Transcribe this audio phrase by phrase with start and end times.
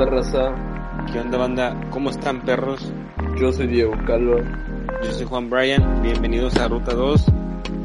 [0.00, 0.54] onda, raza?
[1.12, 1.88] ¿Qué onda, banda?
[1.90, 2.92] ¿Cómo están, perros?
[3.40, 4.36] Yo soy Diego Calvo.
[5.02, 6.02] Yo soy Juan Bryan.
[6.02, 7.24] Bienvenidos a Ruta 2,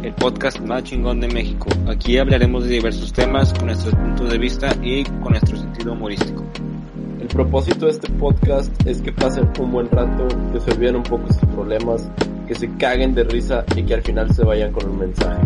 [0.03, 1.69] el podcast más chingón de México.
[1.87, 6.43] Aquí hablaremos de diversos temas con nuestros puntos de vista y con nuestro sentido humorístico.
[7.19, 11.03] El propósito de este podcast es que pasen un buen rato, que se olviden un
[11.03, 12.11] poco sus problemas,
[12.47, 15.41] que se caguen de risa y que al final se vayan con un mensaje.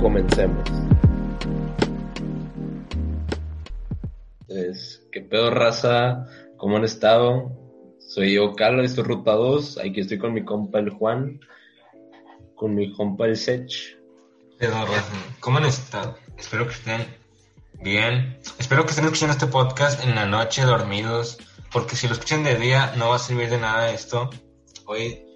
[0.00, 0.73] Comencemos.
[5.34, 6.26] Pedo, raza?
[6.58, 7.50] ¿Cómo han estado?
[7.98, 9.78] Soy yo, Carlos, esto es Ruta 2.
[9.78, 11.40] Aquí estoy con mi compa el Juan,
[12.54, 13.98] con mi compa el Sech.
[14.60, 15.12] Pedo, raza.
[15.40, 16.16] ¿Cómo han estado?
[16.38, 17.04] Espero que estén
[17.82, 18.38] bien.
[18.60, 21.38] Espero que estén escuchando este podcast en la noche, dormidos,
[21.72, 24.30] porque si lo escuchan de día no va a servir de nada esto.
[24.86, 25.26] Hoy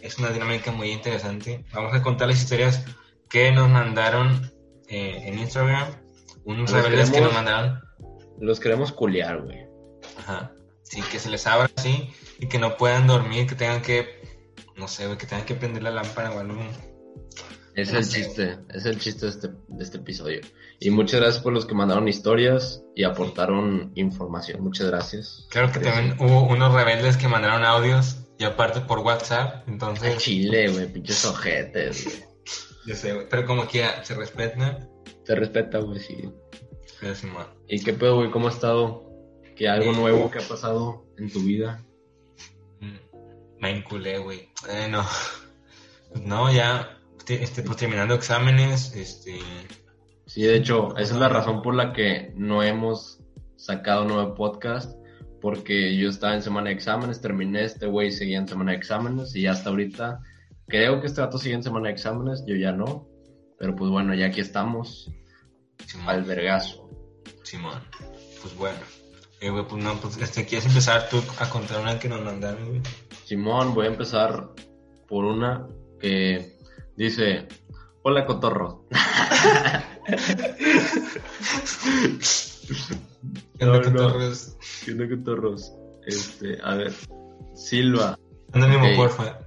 [0.00, 1.64] es una dinámica muy interesante.
[1.74, 2.84] Vamos a contar las historias
[3.28, 4.52] que nos mandaron
[4.86, 5.88] eh, en Instagram.
[6.44, 7.89] Unos rebeldes que nos mandaron.
[8.40, 9.66] Los queremos culiar, güey.
[10.18, 10.52] Ajá.
[10.82, 14.06] Sí, que se les abra así y que no puedan dormir, que tengan que,
[14.76, 16.60] no sé, güey, que tengan que prender la lámpara o algo.
[17.76, 18.22] Es No el sé.
[18.24, 20.40] chiste, es el chiste de este, de este episodio.
[20.80, 24.62] Y muchas gracias por los que mandaron historias y aportaron información.
[24.62, 25.46] Muchas gracias.
[25.50, 30.16] Claro que Sí, también hubo unos rebeldes que mandaron audios y aparte por WhatsApp, entonces,
[30.16, 32.24] Chile, güey, pinches ojetes, güey.
[32.86, 34.89] yo sé, güey, pero como quiera, se respetan.
[35.30, 36.28] Te respeta, güey, sí.
[37.14, 37.46] Simón.
[37.68, 38.32] ¿Y qué pedo, güey?
[38.32, 39.08] ¿Cómo ha estado?
[39.54, 41.80] ¿Qué algo nuevo que ha pasado en tu vida?
[42.80, 42.96] Mm,
[43.60, 44.48] Me enculé, güey.
[44.68, 45.04] Eh, no.
[46.24, 49.38] No, ya, te- este, pues terminando exámenes, este,
[50.26, 53.20] Sí, de hecho, esa es la razón por la que no hemos
[53.54, 54.98] sacado nuevo podcast.
[55.40, 59.36] Porque yo estaba en semana de exámenes, terminé este güey, seguía en semana de exámenes
[59.36, 60.18] y hasta ahorita
[60.66, 63.06] creo que este dato sigue en semana de exámenes, yo ya no.
[63.60, 65.08] Pero pues bueno, ya aquí estamos,
[65.86, 66.08] Simón.
[66.08, 66.88] al vergazo.
[67.42, 67.80] Simón.
[68.42, 68.78] Pues bueno.
[69.40, 72.68] Eh, güey, pues no, pues este, ¿quieres empezar tú a contar una que nos mandaron,
[72.68, 72.82] güey?
[73.24, 74.50] Simón, voy a empezar
[75.08, 75.66] por una
[75.98, 76.58] que
[76.96, 77.48] dice,
[78.02, 78.84] hola cotorro.
[83.58, 83.92] ¿Qué onda, No, no.
[83.92, 84.56] cotorros?
[84.84, 85.72] ¿Qué onda cotorros?
[86.06, 86.92] Este, a ver,
[87.54, 88.18] Silva,
[88.52, 89.38] Anónimo, porfa.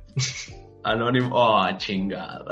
[0.84, 2.46] anónimo, oh, chingada.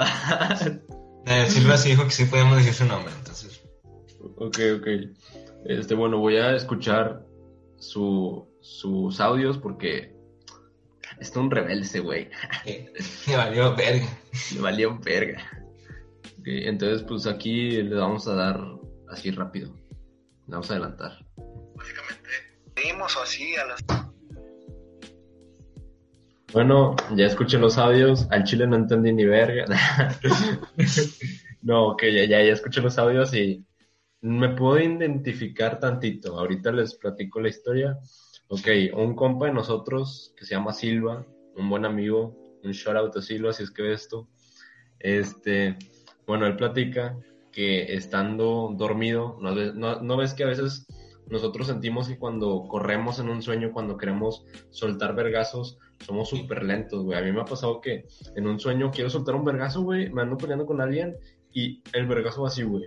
[1.25, 3.13] Eh, Silva sí dijo que sí podíamos decir su nombre.
[4.41, 4.87] Ok, ok.
[5.65, 7.23] Este, bueno, voy a escuchar
[7.77, 10.15] su, sus audios porque
[11.19, 12.29] está un rebelde ese güey.
[13.27, 14.07] Me valió verga.
[14.53, 15.41] Le valió verga.
[16.39, 18.59] Ok, entonces, pues aquí le vamos a dar
[19.09, 19.73] así rápido.
[20.47, 21.25] Le vamos a adelantar.
[21.75, 22.29] básicamente
[22.75, 23.83] seguimos o así a las
[26.51, 28.27] Bueno, ya escuché los audios.
[28.31, 29.65] Al chile no entendí ni verga.
[31.61, 33.63] no, ok, ya, ya, ya escuché los audios y
[34.21, 36.37] me puedo identificar tantito.
[36.39, 37.97] Ahorita les platico la historia.
[38.47, 43.15] Ok, un compa de nosotros que se llama Silva, un buen amigo, un shout out
[43.15, 44.27] a Silva si es que ve esto.
[44.99, 45.77] Este,
[46.27, 47.17] bueno, él platica
[47.51, 50.85] que estando dormido, ¿no, no- no ves que a veces
[51.27, 57.03] nosotros sentimos que cuando corremos en un sueño, cuando queremos soltar vergazos, somos súper lentos,
[57.03, 57.17] güey.
[57.17, 58.05] A mí me ha pasado que
[58.35, 61.15] en un sueño quiero soltar un vergazo, güey, me ando peleando con alguien
[61.53, 62.85] y el vergazo va así, güey.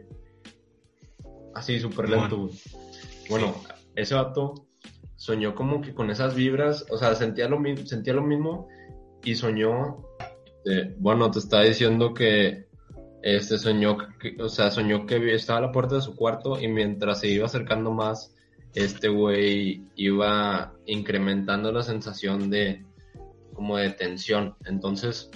[1.54, 2.52] Así, súper lento, güey.
[3.28, 3.54] Bueno,
[3.94, 4.66] ese vato
[5.16, 8.68] soñó como que con esas vibras, o sea, sentía lo, mi- sentía lo mismo
[9.22, 10.04] y soñó,
[10.66, 12.66] eh, bueno, te estaba diciendo que
[13.22, 16.68] este soñó, que, o sea, soñó que estaba a la puerta de su cuarto y
[16.68, 18.34] mientras se iba acercando más,
[18.74, 22.84] este güey iba incrementando la sensación de
[23.54, 24.56] como de tensión.
[24.66, 25.30] Entonces,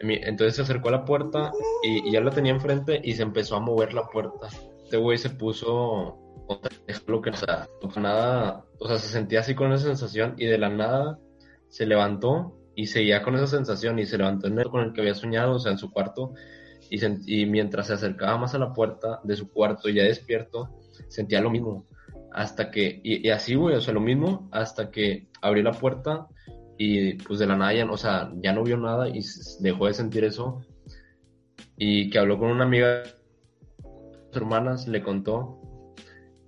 [0.00, 1.52] entonces se acercó a la puerta
[1.84, 4.48] y, y ya la tenía enfrente y se empezó a mover la puerta.
[4.90, 6.18] Este güey se puso
[6.48, 7.68] o sea, lo que o sea,
[7.98, 11.16] nada, o sea, se sentía así con esa sensación y de la nada
[11.68, 15.02] se levantó y seguía con esa sensación y se levantó en el con el que
[15.02, 16.34] había soñado, o sea, en su cuarto
[16.90, 16.98] y,
[17.28, 20.70] y mientras se acercaba más a la puerta de su cuarto ya despierto,
[21.06, 21.86] sentía lo mismo.
[22.32, 26.26] Hasta que, y, así, güey, o sea, lo mismo, hasta que abrió la puerta
[26.78, 29.20] y pues de la nada ya, o sea, ya no vio nada y
[29.60, 30.62] dejó de sentir eso.
[31.76, 33.04] Y que habló con una amiga
[34.38, 35.60] hermanas, le contó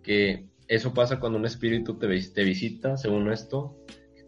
[0.02, 3.76] que eso pasa cuando un espíritu te, te visita, según esto,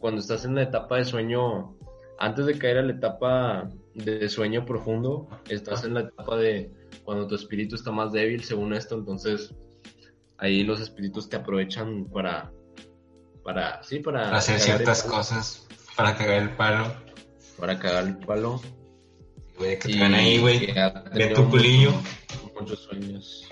[0.00, 1.76] cuando estás en la etapa de sueño,
[2.18, 6.70] antes de caer a la etapa de sueño profundo, estás en la etapa de
[7.04, 9.54] cuando tu espíritu está más débil, según esto, entonces
[10.38, 12.52] ahí los espíritus te aprovechan para,
[13.42, 15.66] para, sí, para, Para hacer ciertas cosas,
[15.96, 16.94] para cagar el palo.
[17.58, 18.60] para cagar el palo.
[19.56, 20.74] Güey, que te Y ven ahí, güey.
[21.14, 21.92] Ve tu culillo.
[22.58, 23.48] Muchos sueños.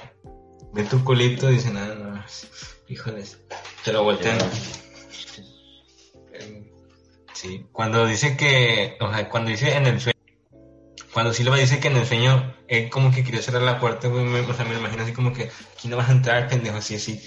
[0.73, 2.25] Ve tu culito y dicen, nada, no.
[2.89, 3.39] Híjoles.
[3.85, 4.39] Se lo voltean.
[7.35, 10.19] Sí, cuando dice que, o sea, cuando dice en el sueño,
[11.13, 14.25] cuando Silva dice que en el sueño, él como que quería cerrar la puerta, güey,
[14.25, 16.95] me, o sea, me imagino así como que aquí no vas a entrar, pendejo, así,
[16.95, 17.21] así,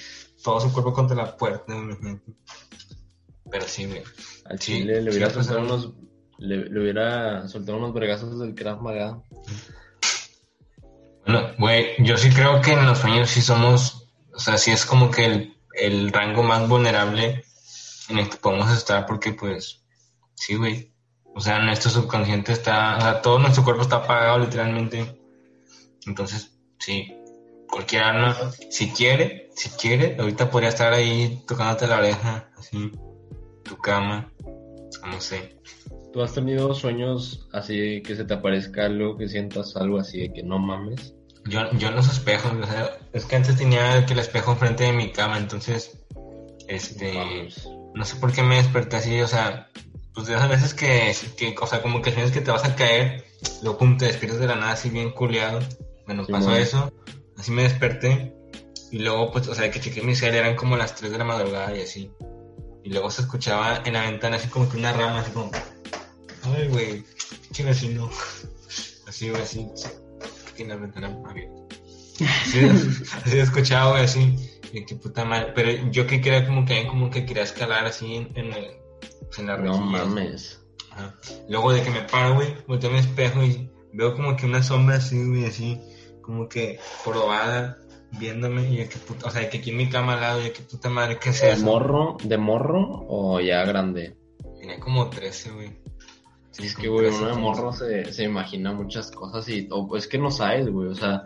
[0.43, 2.21] todo su cuerpo contra la puerta, me imagino.
[3.51, 4.03] Pero sí, güey.
[4.45, 5.93] Al Sí, chile le sí, hubiera soltado unos.
[6.37, 9.21] Le, le hubiera soltado unos vergazos del Krav Maga.
[11.25, 14.85] Bueno, güey, yo sí creo que en los sueños sí somos, o sea, sí es
[14.85, 17.43] como que el, el rango más vulnerable
[18.09, 19.83] en el que podemos estar porque pues,
[20.35, 20.93] sí, güey.
[21.33, 25.19] O sea, nuestro subconsciente está, o sea, todo nuestro cuerpo está apagado literalmente.
[26.05, 27.13] Entonces, sí,
[27.67, 28.37] cualquier arma,
[28.69, 32.91] si quiere, si quiere, ahorita podría estar ahí tocándote la oreja, así,
[33.63, 34.31] tu cama,
[35.05, 35.57] no sé.
[36.13, 40.33] ¿Tú has tenido sueños así que se te aparezca algo, que sientas algo así de
[40.33, 41.13] que no mames?
[41.45, 44.85] Yo, yo en los espejos, o sea, es que antes tenía que el espejo enfrente
[44.85, 45.99] de mi cama, entonces,
[46.67, 47.49] este,
[47.93, 49.69] No sé por qué me desperté así, o sea,
[50.13, 52.75] pues de esas veces que, que o sea, como que sientes que te vas a
[52.75, 53.25] caer,
[53.61, 55.59] luego pum, te despiertas de la nada así bien culeado.
[56.05, 56.61] Bueno, Sí, pasó man.
[56.61, 56.93] eso,
[57.37, 58.35] así me desperté,
[58.91, 61.23] y luego, pues, o sea, que chequé mi cel, eran como las 3 de la
[61.25, 62.11] madrugada y así.
[62.85, 65.49] Y luego se escuchaba en la ventana así como que una rama, así como,
[66.43, 67.03] ay, güey,
[67.51, 68.09] qué vecino.
[69.07, 69.67] Así, güey, así,
[70.55, 71.61] tiene la ventana abierta.
[72.41, 72.59] Así,
[73.23, 74.35] así escuchaba, güey, así,
[74.73, 75.51] y qué puta madre.
[75.53, 78.65] Pero yo que quería como que, como que quería escalar así en, en, el,
[79.27, 80.59] pues, en la No mames.
[80.89, 81.15] Ajá.
[81.47, 84.95] Luego de que me paro, güey, volteo mi espejo y veo como que una sombra
[84.95, 85.79] así, güey, así,
[86.23, 87.77] como que probada,
[88.19, 90.53] viéndome, y yo qué puta, o sea, que aquí en mi cama al lado, yo
[90.53, 91.65] qué puta madre, ¿qué es ¿De eso?
[91.65, 92.17] morro?
[92.23, 94.15] ¿De morro o ya grande?
[94.59, 95.71] Tenía como 13, güey.
[96.51, 99.95] Sí, Es que, güey, 13, uno de morro se, se imagina muchas cosas y o,
[99.97, 101.23] es que no sabes, güey, o sea,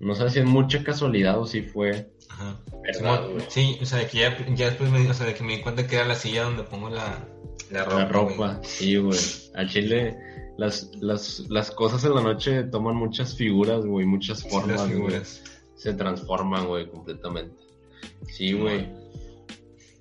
[0.00, 2.60] no sabes si es mucha casualidad o si fue Ajá.
[2.82, 3.46] verdad, Simón, güey.
[3.48, 5.62] Sí, o sea, de que ya, ya después me, o sea, de que me di
[5.62, 7.26] cuenta que era la silla donde pongo la,
[7.70, 7.98] la ropa.
[7.98, 8.12] La güey.
[8.12, 9.18] ropa, sí, güey.
[9.54, 10.16] Al chile,
[10.56, 15.20] las, las, las cosas en la noche toman muchas figuras, güey, muchas Sí, formas, güey.
[15.78, 17.56] Se transforman, güey, completamente.
[18.26, 18.88] Sí, güey.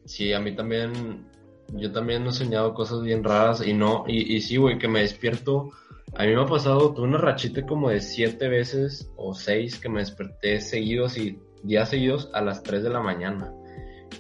[0.06, 1.26] Sí, a mí también,
[1.74, 5.70] yo también he soñado cosas bien raras y no, y, sí, güey, que me despierto.
[6.16, 9.90] A mí me ha pasado, tuve una rachita como de siete veces o seis que
[9.90, 13.54] me desperté seguidos y días seguidos a las 3 de la mañana.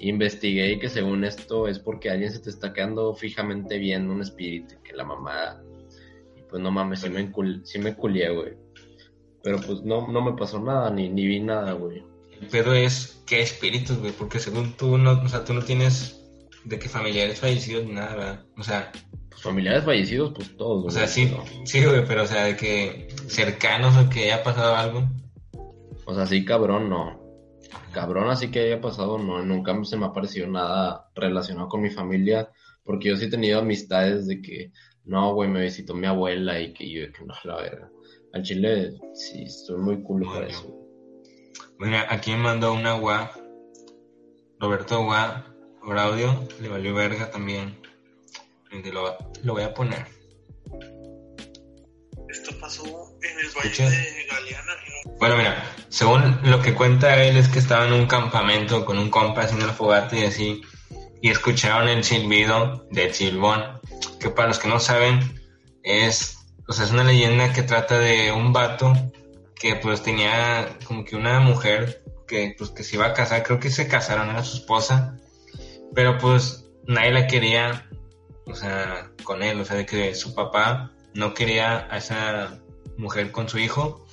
[0.01, 4.75] Investigué que según esto es porque alguien se te está quedando fijamente viendo un espíritu,
[4.83, 5.63] que la mamada.
[6.36, 8.53] Y pues no mames, sí me, encul- sí me culié, güey.
[9.44, 12.04] Pero pues no, no me pasó nada, ni, ni vi nada, güey.
[12.39, 16.22] El pedo es qué espíritus, güey, porque según tú no, o sea, tú no tienes
[16.66, 18.45] de que familiares fallecidos ni nada, ¿verdad?
[18.57, 18.92] O sea,
[19.30, 20.94] Pues familiares fallecidos, pues todos, o güey.
[20.95, 24.75] sea, sí, pero- sí, güey, pero o sea, de que cercanos o que haya pasado
[24.75, 25.04] algo.
[26.06, 27.19] O sea, sí, cabrón, no.
[27.92, 29.44] Cabrón, así que haya pasado, no.
[29.44, 32.50] Nunca se me ha parecido nada relacionado con mi familia.
[32.84, 34.72] Porque yo sí he tenido amistades de que,
[35.04, 37.89] no, güey, me visitó mi abuela y que yo, que no, la verga.
[38.33, 40.74] Al chile, sí, estoy muy cool para eso.
[41.79, 43.31] Mira, aquí me mandó una gua,
[44.59, 45.45] Roberto Gua,
[45.83, 47.79] por audio, le valió verga también.
[48.71, 50.05] Y te Lo, lo voy a poner.
[52.29, 52.84] Esto pasó
[53.22, 54.74] en el Valle de Galeana.
[54.74, 58.98] en Bueno, mira, según lo que cuenta él es que estaba en un campamento con
[58.98, 60.62] un compa haciendo el fogata y así,
[61.22, 63.79] y escucharon el silbido del silbón,
[64.19, 65.19] que para los que no saben
[65.84, 66.37] es,
[66.67, 68.93] o sea, es una leyenda que trata de un vato
[69.55, 73.59] que pues tenía como que una mujer que pues que se iba a casar, creo
[73.59, 75.17] que se casaron, era su esposa,
[75.95, 77.89] pero pues nadie la quería,
[78.45, 82.59] o sea, con él, o sea, de que su papá no quería a esa
[82.97, 84.05] mujer con su hijo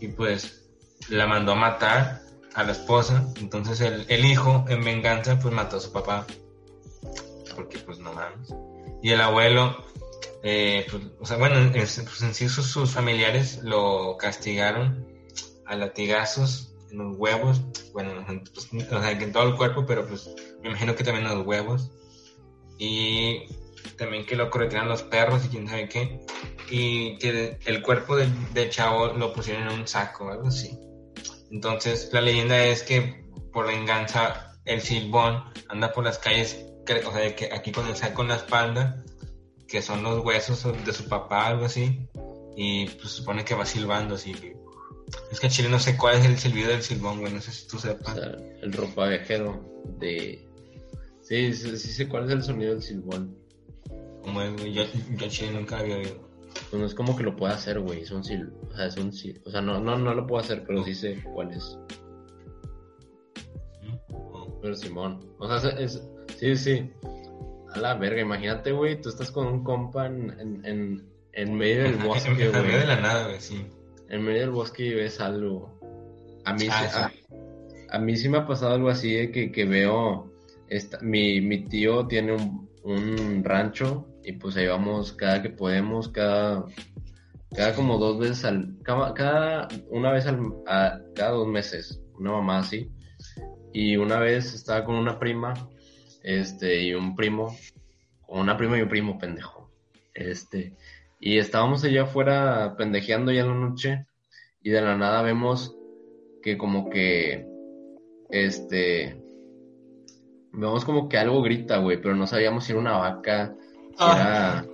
[0.00, 0.68] y pues
[1.08, 2.22] la mandó a matar
[2.54, 3.26] a la esposa.
[3.40, 6.26] Entonces el, el hijo, en venganza, pues mató a su papá.
[7.54, 8.54] Porque pues no mames.
[9.02, 9.84] Y el abuelo,
[10.48, 15.04] eh, pues, o sea, bueno, es- pues en sí sus, sus familiares lo castigaron
[15.66, 17.60] a latigazos en los huevos.
[17.92, 20.30] Bueno, en- pues, o sea, en todo el cuerpo, pero pues
[20.62, 21.90] me imagino que también en los huevos.
[22.78, 23.42] Y
[23.98, 26.20] también que lo corretearon los perros y quién sabe qué
[26.70, 30.78] y que el cuerpo del, del chavo lo pusieron en un saco, algo así.
[31.50, 36.56] Entonces, la leyenda es que por venganza el silbón anda por las calles,
[37.06, 39.04] o sea, de que aquí con el saco en la espalda,
[39.68, 42.00] que son los huesos de su papá, algo así,
[42.56, 44.32] y pues supone que va silbando así.
[45.30, 47.52] Es que en Chile no sé cuál es el silbido del silbón, güey, no sé
[47.52, 48.14] si tú O sepas.
[48.14, 49.64] sea, el ropavejero
[49.98, 50.48] de...
[51.20, 53.36] Sí, sí, sí sé cuál es el sonido del silbón.
[54.22, 54.72] ¿Cómo es, güey?
[54.72, 54.82] Yo,
[55.16, 56.26] yo en Chile nunca había oído.
[56.70, 58.00] Pues no es como que lo pueda hacer, güey.
[58.02, 58.50] Es un sil...
[58.72, 59.38] O sea, es un sil...
[59.44, 61.78] O sea, no, no, no lo puedo hacer, pero sí sé cuál es.
[64.62, 65.20] Pero Simón.
[65.38, 66.02] O sea, es-
[66.38, 66.90] sí, sí.
[67.76, 71.02] A la verga, imagínate, güey, tú estás con un compa en, en,
[71.32, 72.78] en, medio del Ajá, bosque, en- en medio güey.
[72.80, 73.66] de la nada, güey, sí.
[74.08, 75.70] En medio del bosque y ves algo.
[76.44, 77.34] A mí, Ah, sí.
[77.90, 80.32] a, a mí sí me ha pasado algo así de que, que veo.
[80.68, 86.08] Esta, mi, mi tío tiene un, un rancho y pues ahí vamos cada que podemos,
[86.08, 86.64] cada,
[87.54, 88.76] cada como dos veces al.
[88.82, 90.40] Cada, cada- una vez al.
[90.66, 92.90] a- cada dos meses, una mamá así.
[93.72, 95.52] Y una vez estaba con una prima,
[96.26, 97.56] este, y un primo,
[98.26, 99.70] una prima y un primo, pendejo.
[100.12, 100.74] Este,
[101.20, 104.06] y estábamos allá afuera pendejeando ya en la noche,
[104.60, 105.76] y de la nada vemos
[106.42, 107.46] que como que,
[108.28, 109.22] este,
[110.52, 113.54] vemos como que algo grita, güey, pero no sabíamos si era una vaca,
[113.90, 114.64] si Ah.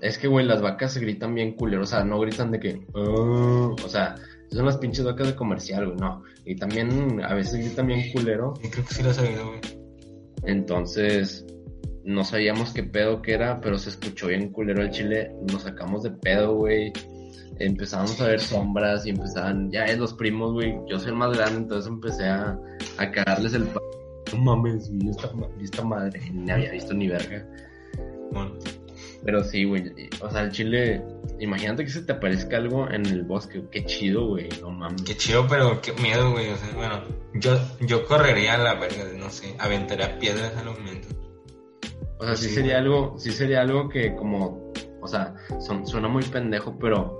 [0.00, 2.86] Es que, güey, las vacas gritan bien culero, o sea, no gritan de que...
[2.92, 4.16] "Ah", o sea,
[4.50, 6.24] son las pinches vacas de comercial, güey, no.
[6.44, 8.54] Y también a veces gritan bien culero.
[8.60, 9.81] Sí, creo que sí he sabido, güey.
[10.44, 11.46] Entonces,
[12.04, 15.34] no sabíamos qué pedo que era, pero se escuchó bien culero el chile.
[15.50, 16.92] Nos sacamos de pedo, güey.
[17.58, 20.74] Empezamos a ver sombras y empezaban, ya es los primos, güey.
[20.88, 22.58] Yo soy el más grande, entonces empecé a,
[22.98, 23.68] a cagarles el.
[24.32, 26.20] No mames, vi esta, vi esta madre.
[26.32, 27.46] Ni había visto ni verga.
[28.32, 28.54] Bueno,
[29.24, 29.92] Pero sí, güey.
[30.20, 31.02] O sea, el chile,
[31.42, 33.64] imagínate que se te aparezca algo en el bosque.
[33.70, 34.48] Qué chido, güey.
[34.60, 35.02] No mames.
[35.02, 36.50] qué chido, pero qué miedo, güey.
[36.50, 37.02] O sea, bueno,
[37.34, 41.08] yo, yo correría a la verga, no sé, aventaría piedras al momento.
[42.18, 46.06] O sea, sí, Sí, sería algo, sí sería algo que como, o sea, son- suena
[46.08, 47.18] muy pendejo, pero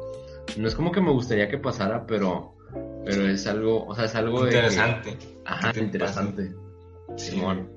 [0.56, 2.54] no es como que me gustaría que pasara, pero,
[3.04, 5.18] pero es algo, o sea, es algo de que- Interesante.
[5.44, 6.54] ajá, ¿Qué te interesante.
[7.16, 7.68] Simón.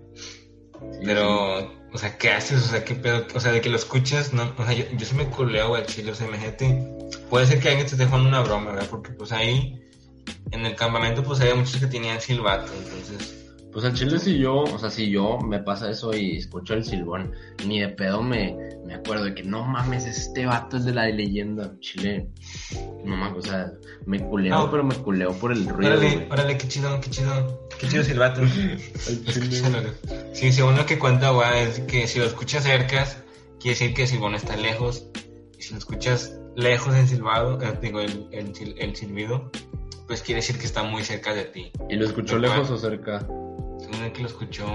[0.92, 2.62] Sí, Pero, o sea, ¿qué haces?
[2.66, 3.26] O sea, ¿qué pedo?
[3.34, 5.86] O sea, de que lo escuchas, no, o sea, yo, yo sí me culeo al
[5.86, 6.88] chile, o sea, imagínate,
[7.30, 8.88] puede ser que alguien te esté jugando una broma, ¿verdad?
[8.90, 9.82] Porque pues ahí,
[10.52, 13.45] en el campamento, pues había muchos que tenían silbato, entonces,
[13.76, 16.86] Pues al chile si yo, o sea, si yo me pasa eso y escucho el
[16.86, 17.34] silbón,
[17.68, 18.56] ni de pedo me,
[18.86, 21.74] me acuerdo de que no mames, este vato es de la leyenda.
[21.82, 22.30] Chile,
[23.04, 23.74] no mames, o sea,
[24.06, 24.72] me culeo, No.
[24.72, 28.42] pero me culeo por el ruido, órale, órale, qué chido, qué chido, qué chido silbato.
[30.34, 33.06] Sí, según lo que cuenta, güey, es que si lo escuchas cerca,
[33.60, 35.08] quiere decir que el silbón está lejos,
[35.58, 39.52] y si lo escuchas lejos en silbado, eh, digo, el, el, el silbido,
[40.08, 41.72] pues quiere decir que está muy cerca de ti.
[41.90, 43.28] ¿Y lo escuchó Lo cual- lejos o cerca?
[43.86, 44.66] Según el que lo escuchó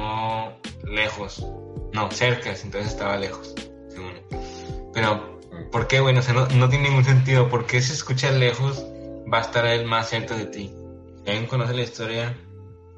[0.85, 1.45] lejos.
[1.93, 3.55] No, cerca, entonces estaba lejos.
[3.88, 4.23] Según él.
[4.95, 5.40] Pero,
[5.73, 6.17] ¿por qué, güey?
[6.17, 7.49] O sea, no, no tiene ningún sentido.
[7.49, 8.87] ¿Por qué si escucha lejos
[9.33, 10.73] va a estar él más cerca de ti?
[11.25, 12.37] Si alguien conoce la historia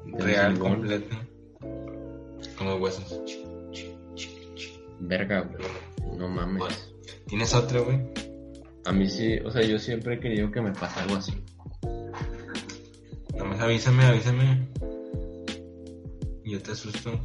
[0.05, 1.15] real, completa,
[2.57, 3.19] con los huesos.
[4.99, 6.17] Verga, güey.
[6.17, 6.59] No mames.
[6.59, 6.75] Bueno.
[7.27, 7.99] ¿Tienes otra, güey?
[8.85, 11.33] A mí sí, o sea, yo siempre he querido que me pase algo así.
[13.35, 14.67] Nomás avísame, avísame.
[16.53, 17.19] Y yo te asusto.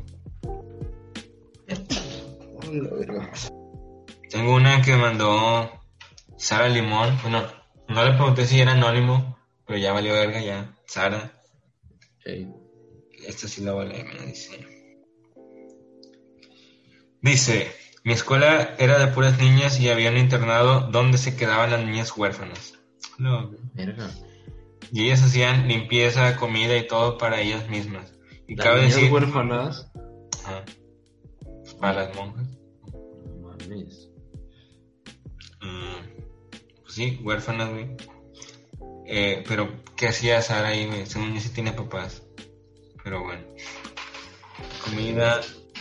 [4.30, 5.70] Tengo una que mandó
[6.38, 7.18] Sara Limón.
[7.20, 7.46] Bueno,
[7.88, 10.74] no le pregunté si era anónimo, pero ya valió verga ya.
[10.86, 11.30] Sara,
[12.24, 12.48] Ey.
[13.26, 14.66] esta sí la leer, me dice.
[17.20, 17.70] Dice,
[18.04, 22.16] mi escuela era de puras niñas y había un internado donde se quedaban las niñas
[22.16, 22.78] huérfanas.
[23.18, 23.50] No,
[24.90, 28.17] y ellas hacían limpieza, comida y todo para ellas mismas.
[28.48, 29.12] Y Las cabe niñas decir...
[29.12, 29.90] huérfanas.
[30.44, 30.64] Ajá.
[31.78, 32.48] Para las monjas.
[32.92, 34.10] No mames.
[35.60, 36.22] Mm,
[36.82, 37.96] pues sí, huérfanas, güey.
[39.06, 41.06] Eh, pero, ¿qué hacía Sara ahí, güey?
[41.06, 42.22] Según yo sí tiene papás.
[43.04, 43.42] Pero bueno.
[44.84, 45.40] Comida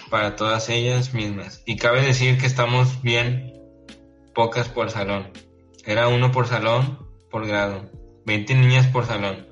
[0.10, 1.64] para todas ellas mismas.
[1.66, 3.54] Y cabe decir que estamos bien
[4.36, 5.32] pocas por salón.
[5.86, 7.90] Era uno por salón, por grado.
[8.26, 9.47] 20 niñas por salón.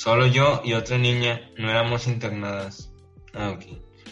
[0.00, 2.90] Solo yo y otra niña no éramos internadas.
[3.34, 3.64] Ah, ok.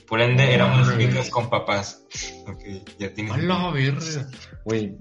[0.07, 1.07] Por ende, éramos las Órale.
[1.07, 2.05] únicas con papás.
[2.47, 2.61] Ok,
[2.99, 3.31] ya tiene.
[3.31, 4.29] ¡Hola, verga!
[4.67, 4.99] Güey,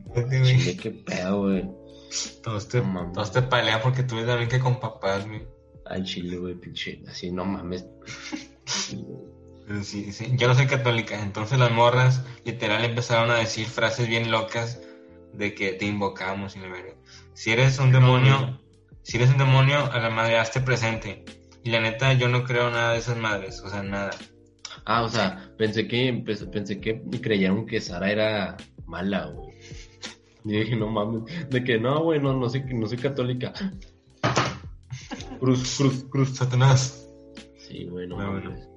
[0.82, 1.70] qué pedo, güey.
[2.42, 3.12] Todos te, No mames.
[3.12, 5.46] todos te palean porque tú eres también que con papás, güey.
[5.88, 7.02] Al chile, güey, pinche.
[7.06, 7.86] Así, no mames.
[9.84, 10.32] Sí, sí.
[10.38, 14.80] Yo no soy católica, entonces las morras literal empezaron a decir frases bien locas
[15.34, 16.94] de que te invocamos y la verga.
[17.34, 18.62] Si eres un demonio,
[19.08, 21.24] si eres un demonio, a la madre hazte presente.
[21.64, 24.12] Y la neta, yo no creo nada de esas madres, o sea, nada.
[24.84, 26.12] Ah, o sea, pensé que
[26.52, 29.56] pensé que creyeron que Sara era mala, güey.
[30.44, 31.24] Y dije, no mames.
[31.50, 33.54] De que no, güey, no, no soy, no soy católica.
[35.40, 36.36] Cruz, cruz, cruz.
[36.36, 37.08] Satanás.
[37.58, 38.52] Sí, güey, no bueno.
[38.52, 38.68] mames.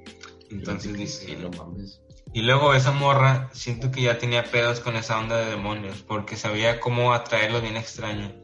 [0.49, 1.27] Entonces dice.
[1.27, 2.01] Sí, no mames.
[2.33, 6.37] Y luego esa morra, siento que ya tenía pedos con esa onda de demonios, porque
[6.37, 8.40] sabía cómo atraerlos bien extraño.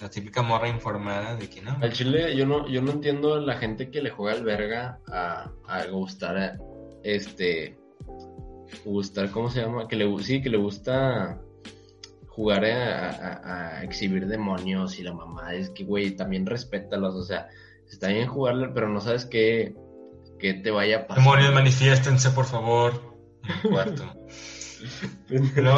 [0.00, 1.76] La típica morra informada de que no.
[1.80, 5.50] Al chile, yo no, yo no entiendo la gente que le juega al verga a,
[5.66, 6.58] a gustar, eh,
[7.02, 7.76] este,
[8.84, 9.88] gustar, ¿cómo se llama?
[9.88, 11.38] Que le, sí, que le gusta
[12.28, 17.22] jugar a, a- a exhibir demonios y la mamá es que, güey, también respétalos, o
[17.22, 17.48] sea,
[17.90, 19.74] está bien jugarle, pero no sabes qué,
[20.38, 21.22] qué te vaya a pasar.
[21.24, 23.10] Demonios, manifiéstense, por favor.
[23.42, 24.04] En el cuarto.
[25.62, 25.76] No,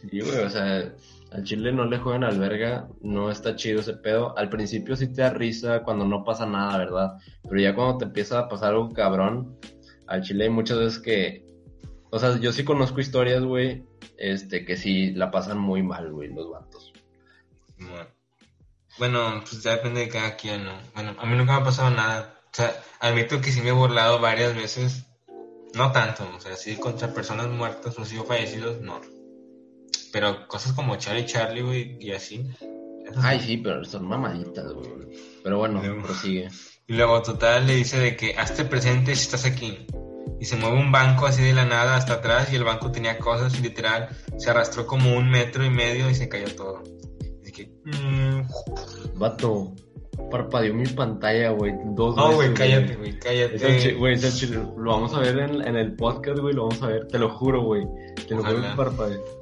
[0.00, 0.92] Sí, güey, o sea,
[1.32, 4.36] al chile no le juegan al verga, no está chido ese pedo.
[4.36, 7.18] Al principio sí te da risa cuando no pasa nada, ¿verdad?
[7.42, 9.56] Pero ya cuando te empieza a pasar algo cabrón,
[10.06, 11.46] al chile hay muchas veces que,
[12.10, 13.84] o sea, yo sí conozco historias, güey,
[14.18, 16.92] este, que sí la pasan muy mal, güey, los vatos.
[18.98, 20.72] Bueno, pues ya depende de cada quien, ¿no?
[20.94, 22.40] Bueno, a mí nunca me ha pasado nada.
[22.46, 25.06] O sea, admito que sí me he burlado varias veces.
[25.74, 29.00] No tanto, o sea, sí contra personas muertas o sí fallecidos, no.
[30.12, 32.46] Pero cosas como Charlie Charlie, güey, y así.
[33.22, 34.88] Ay, sí, pero son mamaditas, güey.
[35.42, 36.02] Pero bueno, Luego.
[36.02, 36.48] prosigue.
[36.86, 39.86] Y luego, total, le dice de que hazte presente si estás aquí.
[40.40, 43.18] Y se mueve un banco así de la nada hasta atrás y el banco tenía
[43.18, 46.82] cosas y literal se arrastró como un metro y medio y se cayó todo.
[47.42, 47.70] Así que...
[47.84, 49.74] mm, Vato,
[50.30, 53.92] parpadeó mi pantalla, güey, dos No, güey, cállate, güey, cállate.
[53.94, 54.16] Güey.
[54.78, 56.54] Lo vamos a ver en, en el podcast, güey.
[56.54, 57.06] Lo vamos a ver.
[57.08, 57.86] Te lo juro, güey.
[58.26, 59.39] Te lo juro que.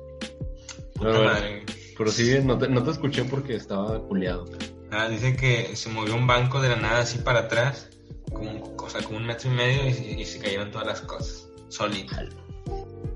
[0.98, 1.62] Puta Pero, madre,
[1.96, 4.44] pero sí, no te, no te escuché porque estaba culiado.
[4.90, 7.88] Ah, dice que se movió un banco de la nada así para atrás,
[8.32, 11.00] como, o sea, como un metro y medio y, se- y se cayeron todas las
[11.02, 12.24] cosas, solitas.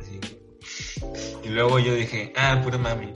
[0.01, 0.21] Así.
[1.45, 3.11] Y luego yo dije, ah, pura mami.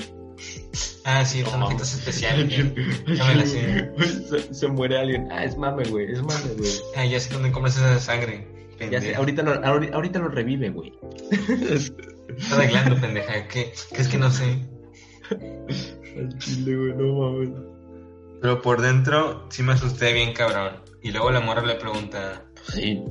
[1.05, 2.65] Ah, sí, son No, objetos especiales.
[3.97, 5.29] me se, se muere alguien.
[5.31, 6.11] Ah, es mame, güey.
[6.11, 6.73] Es mame, güey.
[6.97, 8.49] Ah, ya sé dónde compras esa sangre.
[8.91, 10.93] Ya sé, ahorita lo, ahori- ahorita lo revive, güey.
[12.28, 13.47] Está arreglando, pendeja.
[13.49, 14.66] ¿Qué, ¿Qué es que no sé?
[15.30, 17.50] Al chile, güey, no mames.
[18.41, 20.80] Pero por dentro sí me asusté bien cabrón.
[21.02, 23.02] Y luego la morra le pregunta, Sí.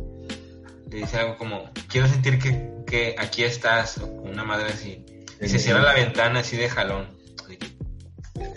[0.90, 5.06] le dice algo como, quiero sentir que, que aquí estás, o una madre así.
[5.42, 7.08] Y se cierra la ventana así de jalón.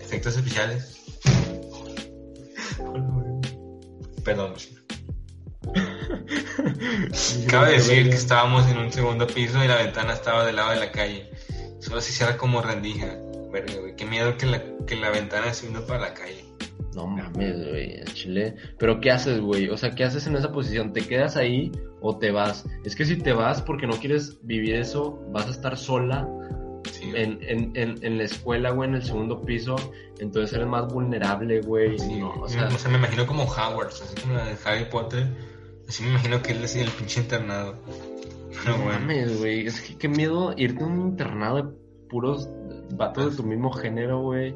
[0.01, 0.97] Efectos especiales.
[4.25, 4.55] Perdón.
[7.49, 10.77] Cabe decir que estábamos en un segundo piso y la ventana estaba del lado de
[10.77, 11.31] la calle.
[11.81, 13.17] Solo se cierra como rendija.
[13.53, 13.97] Verga, güey.
[13.97, 16.45] Qué miedo que la, que la ventana se vino para la calle.
[16.95, 18.57] No mames, güey, chile.
[18.79, 19.69] Pero ¿qué haces, güey?
[19.69, 20.93] O sea, ¿qué haces en esa posición?
[20.93, 22.65] ¿Te quedas ahí o te vas?
[22.85, 26.29] Es que si te vas porque no quieres vivir eso, vas a estar sola
[26.91, 27.13] Sí.
[27.15, 29.77] en, en, en, en la escuela, güey, en el segundo piso.
[30.21, 31.99] Entonces eres más vulnerable, güey.
[31.99, 34.87] Sí, no, o o sea, sea, me imagino como Howard, así como la de Harry
[34.87, 35.27] Potter.
[35.89, 37.77] Así me imagino que él es el pinche internado.
[38.51, 39.01] Pero no bueno.
[39.01, 39.67] mames, güey.
[39.67, 41.65] Es que qué miedo irte a un internado de
[42.11, 42.49] puros
[42.93, 44.55] vatos de tu mismo género, güey.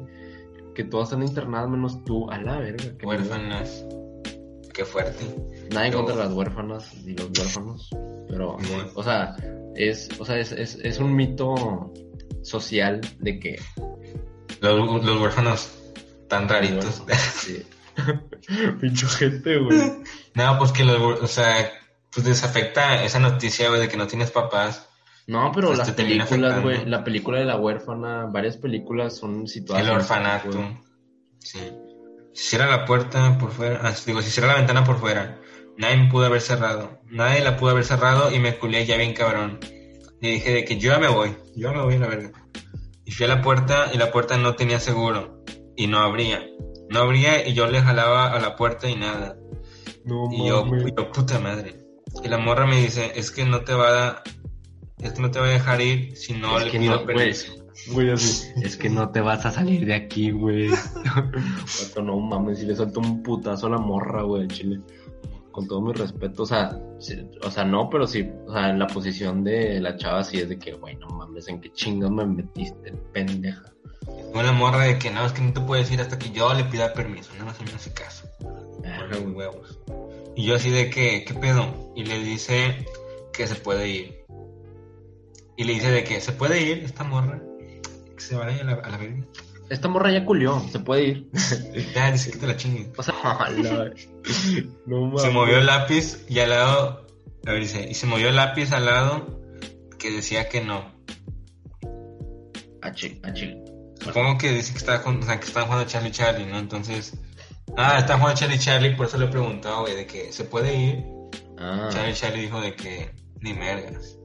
[0.75, 2.29] Que todos están internados menos tú.
[2.29, 2.95] A la verga.
[2.97, 3.19] qué miedo.
[3.19, 3.85] Huérfanas.
[4.73, 5.23] Qué fuerte.
[5.71, 7.89] Nada en contra de las huérfanas y los huérfanos,
[8.27, 8.89] pero, Bueno.
[8.95, 9.35] o sea,
[9.75, 11.93] es, o sea, es, es, es un mito
[12.41, 13.61] social de que...
[14.61, 15.71] Los, los huérfanos
[16.27, 17.03] tan raritos.
[17.35, 17.63] Sí.
[18.81, 19.79] Pincho gente, güey.
[20.35, 21.71] no, pues que los, o sea,
[22.13, 24.89] pues desafecta esa noticia, güey, de que no tienes papás.
[25.25, 29.47] No, pero Pues las te películas, güey, la película de la huérfana, varias películas son
[29.47, 29.83] situadas...
[29.83, 30.51] El en- orfanato.
[30.51, 30.77] güey.
[31.39, 31.59] Sí.
[32.33, 35.39] Si cierra la puerta por fuera, ah, digo, si cierra la ventana por fuera,
[35.77, 36.99] nadie me pudo haber cerrado.
[37.09, 39.59] Nadie la pudo haber cerrado y me culé ya bien cabrón.
[40.19, 42.31] Le dije de que yo ya me voy, yo ya me voy a la verga.
[43.05, 45.43] Y fui a la puerta y la puerta no tenía seguro.
[45.75, 46.43] Y no abría.
[46.93, 49.35] No abría y yo le jalaba a la puerta y nada.
[50.05, 50.83] No, Y yo, mames.
[50.87, 51.75] y yo, puta madre.
[52.23, 54.23] Y la morra me dice, es que no te va a
[54.99, 57.05] es que no te va a dejar ir si no Es le que pido no,
[57.05, 57.53] permiso.
[57.91, 60.69] Güey, así, es que no te vas a salir de aquí, güey.
[62.01, 64.79] No mames, si le suelto un putazo a la morra, güey, al chile.
[65.51, 66.79] Con todo mi respeto, o sea,
[67.43, 70.49] o sea, no, pero sí, o sea, en la posición de la chava sí es
[70.49, 73.63] de que, güey, no mames, ¿en qué chingas me metiste, pendeja?
[74.33, 76.63] Una morra de que no, es que no te puedes ir hasta que yo le
[76.65, 78.27] pida permiso, no más me hace caso.
[78.39, 79.79] Por huevos.
[80.35, 81.91] Y yo así de que, ¿qué pedo?
[81.95, 82.85] Y le dice
[83.31, 84.25] que se puede ir.
[85.55, 87.39] Y le dice de que se puede ir esta morra.
[88.15, 89.23] Que se vaya a la, a la verga.
[89.69, 91.29] Esta morra ya culió, se puede ir.
[91.95, 92.91] Ya, dice que te la chingue.
[92.97, 93.13] O sea,
[94.87, 95.21] no mames.
[95.21, 97.07] Se movió el lápiz y al lado,
[97.45, 99.39] a ver, dice, y se movió el lápiz al lado
[99.99, 100.91] que decía que no.
[102.81, 103.57] A chi- a chi-
[104.03, 106.57] Supongo que dice que estaba jugando, o sea, que estaban jugando Charlie Charlie, ¿no?
[106.59, 107.17] Entonces,
[107.77, 110.75] ah, están jugando Charlie Charlie, por eso le he preguntado, güey, de que se puede
[110.75, 111.05] ir.
[111.57, 114.17] Ah, Charlie Charlie dijo de que ni mergas.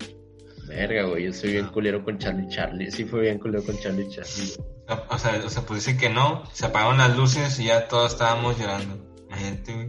[0.67, 2.91] Verga, güey, yo soy bien culero con Charlie Charlie.
[2.91, 4.53] Sí fue bien culero con Charlie Charlie.
[4.89, 7.89] O, o sea, o sea, pues dice que no, se apagaron las luces y ya
[7.89, 8.99] todos estábamos llorando.
[9.29, 9.89] Imagínate, güey.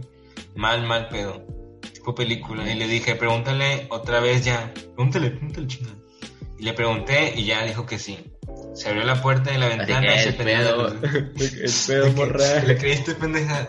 [0.54, 1.44] Mal, mal pedo.
[1.92, 2.70] Tipo película.
[2.70, 4.72] Y le dije, pregúntale otra vez ya.
[4.74, 5.99] Pregúntale, pregúntale, chingada.
[6.60, 8.18] Y le pregunté y ya dijo que sí.
[8.74, 11.88] Se abrió la puerta de la ventana y se el luces.
[11.90, 12.64] el pedo, morra.
[12.66, 13.68] Le creíste, pendeja.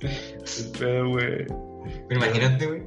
[0.00, 1.46] El pedo, güey.
[2.08, 2.82] Pero imagínate, güey.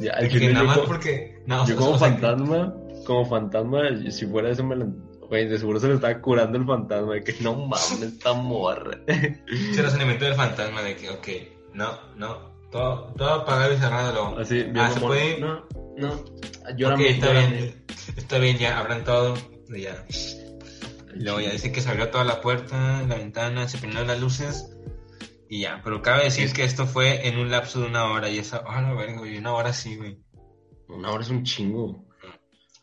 [0.00, 1.42] Ya, de al que nada más yo- porque.
[1.46, 2.74] No, Yo como fantasma,
[3.06, 4.86] como fantasma, si fuera eso me lo...
[5.30, 8.98] Güey, de seguro se le estaba curando el fantasma, de que no mames, esta morra.
[9.06, 11.28] Ese razonamiento del fantasma de que, ok,
[11.72, 14.12] no, no, todo, todo apagado y cerrado.
[14.12, 14.38] Luego.
[14.38, 15.40] Así, bien ah, se puede.
[15.40, 17.56] No, no, ok, llórame, está llórame.
[17.56, 17.84] bien,
[18.16, 19.34] está bien, ya abran todo.
[19.68, 20.04] Y ya.
[21.14, 24.76] Luego ya dice que se abrió toda la puerta, la ventana, se prendieron las luces.
[25.48, 28.30] Y ya, pero cabe decir que esto fue en un lapso de una hora.
[28.30, 30.18] Y esa, ah, la verga, güey, una hora sí, güey.
[30.88, 32.04] Una hora es un chingo.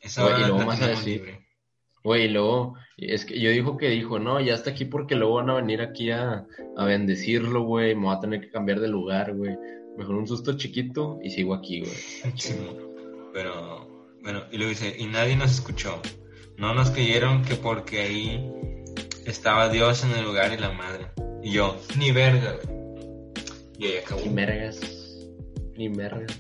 [0.02, 1.48] Esa Güey, hora y luego más a decir, libre.
[2.04, 5.36] Güey, y luego, es que yo dijo que dijo, no, ya está aquí porque luego
[5.36, 8.88] van a venir aquí a, a bendecirlo, güey, me voy a tener que cambiar de
[8.88, 9.56] lugar, güey.
[9.98, 11.96] Mejor un susto chiquito y sigo aquí, güey.
[12.36, 12.56] Sí,
[13.34, 13.88] pero
[14.24, 16.02] bueno, y luego dice, y nadie nos escuchó.
[16.58, 18.52] No nos creyeron que porque ahí
[19.26, 21.08] estaba Dios en el lugar y la madre.
[21.44, 22.78] Y yo, ni verga, güey.
[23.78, 24.22] Y ahí acabó.
[24.22, 24.80] Ni mergas,
[25.78, 26.40] ni mergas.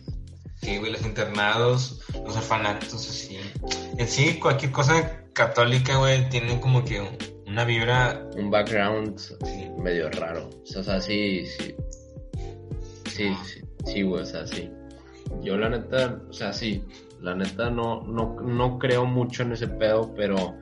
[0.55, 3.37] Sí, güey, los internados, los orfanatos, así.
[3.97, 7.07] En sí, cualquier cosa católica, güey, tiene como que
[7.45, 8.27] una vibra.
[8.35, 10.49] Un background Sí, medio raro.
[10.75, 11.75] O sea, sí, sí.
[13.05, 14.71] Sí, sí, sí, güey, o sea, sí.
[15.43, 16.83] Yo la neta, o sea, sí,
[17.21, 20.55] la neta no, no, no creo mucho en ese pedo, pero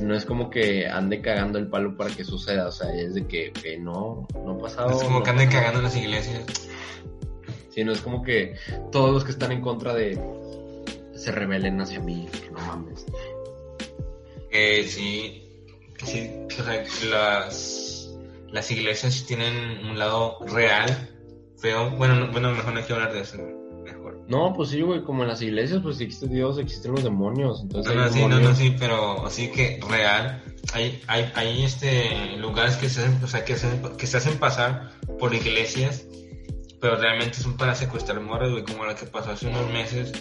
[0.00, 3.26] no es como que ande cagando el palo para que suceda, o sea, es de
[3.26, 4.90] que, que no, no ha pasado.
[4.90, 5.50] es como no que pasó.
[5.50, 6.68] cagando en las iglesias.
[7.70, 8.56] Sí, no es como que
[8.90, 10.18] todos los que están en contra de
[11.14, 13.04] se rebelen hacia mí, no mames.
[14.50, 15.42] Que sí,
[16.04, 18.16] sí, o sea, las,
[18.52, 21.10] las iglesias tienen un lado real,
[21.58, 21.90] feo.
[21.90, 23.38] Bueno, no- bueno, mejor no hay que hablar de eso,
[23.84, 24.20] mejor.
[24.28, 27.94] No, pues sí, güey, como en las iglesias, pues existe Dios, existen los demonios, entonces
[27.94, 28.50] No, no, sí, no, demonios.
[28.50, 30.42] no, sí, pero así que real.
[30.72, 34.36] Hay, hay, hay este, lugares que se, hacen, o sea, que, se, que se hacen
[34.38, 36.06] pasar por iglesias,
[36.80, 40.12] pero realmente son para secuestrar morras, güey, como la que pasó hace unos meses,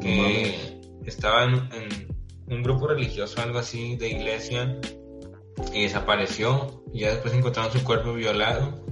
[0.00, 1.88] que estaba en, en
[2.50, 4.78] un grupo religioso, algo así, de iglesia,
[5.72, 8.84] y desapareció, y ya después encontraron su cuerpo violado,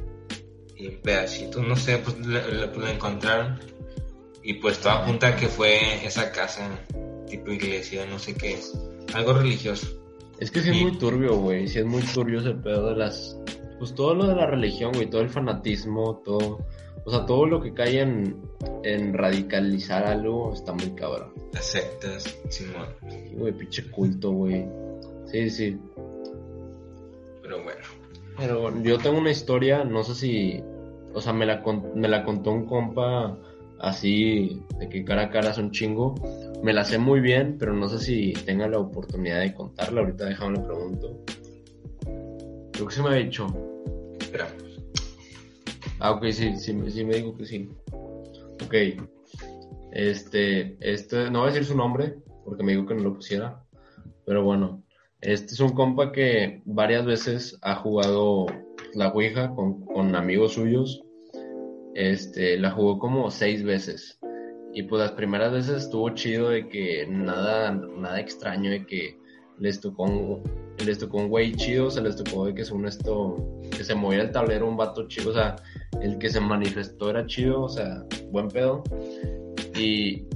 [0.76, 3.58] y pedacitos, no sé, pues pues, lo encontraron,
[4.42, 6.80] y pues todo apunta a que fue esa casa,
[7.26, 8.72] tipo iglesia, no sé qué es,
[9.12, 9.98] algo religioso.
[10.38, 11.66] Es que sí es muy turbio, güey.
[11.66, 13.36] Sí es muy turbio ese pedo de las.
[13.78, 15.10] Pues todo lo de la religión, güey.
[15.10, 16.64] Todo el fanatismo, todo.
[17.04, 18.36] O sea, todo lo que cae en,
[18.82, 21.32] en radicalizar algo está muy cabrón.
[21.52, 22.88] Las sectas, Simón.
[23.08, 24.66] Sí, Güey, pinche culto, güey.
[25.26, 25.78] Sí, sí.
[27.42, 27.80] Pero bueno.
[28.36, 30.62] Pero yo tengo una historia, no sé si.
[31.14, 31.62] O sea, me la,
[31.94, 33.36] me la contó un compa
[33.80, 36.14] así, de que cara a cara es un chingo.
[36.62, 40.00] Me la sé muy bien, pero no sé si tenga la oportunidad de contarla.
[40.00, 41.24] Ahorita déjame le pregunto.
[42.72, 43.46] Creo que se me ha dicho.
[44.20, 44.67] Esperamos.
[46.00, 47.68] Ah, ok, sí, sí, sí me dijo que sí.
[48.64, 48.74] Ok.
[49.92, 53.64] Este, este, no voy a decir su nombre, porque me dijo que no lo pusiera.
[54.24, 54.84] Pero bueno,
[55.20, 58.46] este es un compa que varias veces ha jugado
[58.94, 61.02] la Ouija con, con amigos suyos.
[61.94, 64.20] Este, la jugó como seis veces.
[64.72, 69.18] Y pues las primeras veces estuvo chido de que nada, nada extraño, de que
[69.60, 70.42] les tocó un,
[70.84, 73.36] les tocó un güey chido, se les tocó de que según esto,
[73.70, 75.56] que se moviera el tablero un vato chido, o sea,
[76.00, 78.82] el que se manifestó era chido, o sea, buen pedo.
[79.74, 80.26] Y,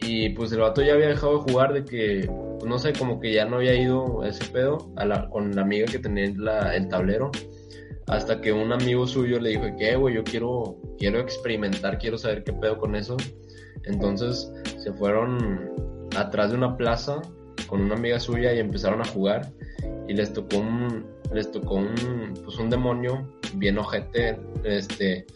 [0.00, 3.20] y pues el vato ya había dejado de jugar, de que, pues, no sé, como
[3.20, 6.74] que ya no había ido ese pedo a la, con la amiga que tenía la-
[6.76, 7.30] el tablero.
[8.08, 12.16] Hasta que un amigo suyo le dijo que, "Eh, güey, yo quiero, quiero experimentar, quiero
[12.16, 13.16] saber qué pedo con eso.
[13.84, 15.70] Entonces se fueron
[16.16, 17.20] atrás de una plaza
[17.66, 19.50] con una amiga suya y empezaron a jugar.
[20.08, 25.26] Y les tocó un, les tocó un, pues un demonio bien ojete, este,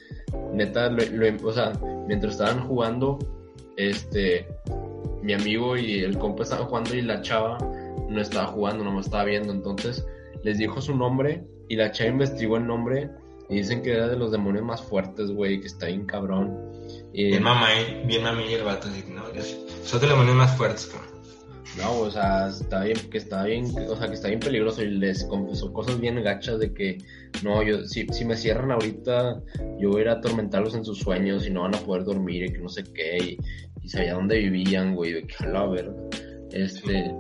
[0.53, 1.73] neta, lo, lo- o sea,
[2.07, 3.19] mientras estaban jugando,
[3.77, 4.47] este,
[5.23, 7.59] mi amigo y el compa estaban jugando y la chava
[8.09, 10.07] no estaba jugando, nomás estaba viendo, entonces
[10.43, 13.11] les dijo su nombre y la chava investigó el nombre
[13.49, 16.57] y dicen que era de los demonios más fuertes, güey, que está bien cabrón.
[17.13, 19.25] Y, Bien mamá, eh, bien mami y el vato, así no,
[19.85, 21.11] soy de los demonios más fuertes, cabrón.
[21.79, 24.91] No, o sea, está bien, que está bien, o sea, que está bien peligroso y
[24.91, 26.99] les confesó cosas bien gachas de que,
[27.45, 29.41] no, yo, si, si me cierran ahorita,
[29.79, 32.45] yo voy a ir a atormentarlos en sus sueños y no van a poder dormir
[32.45, 33.39] y que no sé qué, y,
[33.83, 35.95] y sabía dónde vivían, güey, de que a la verga.
[36.53, 37.15] Este,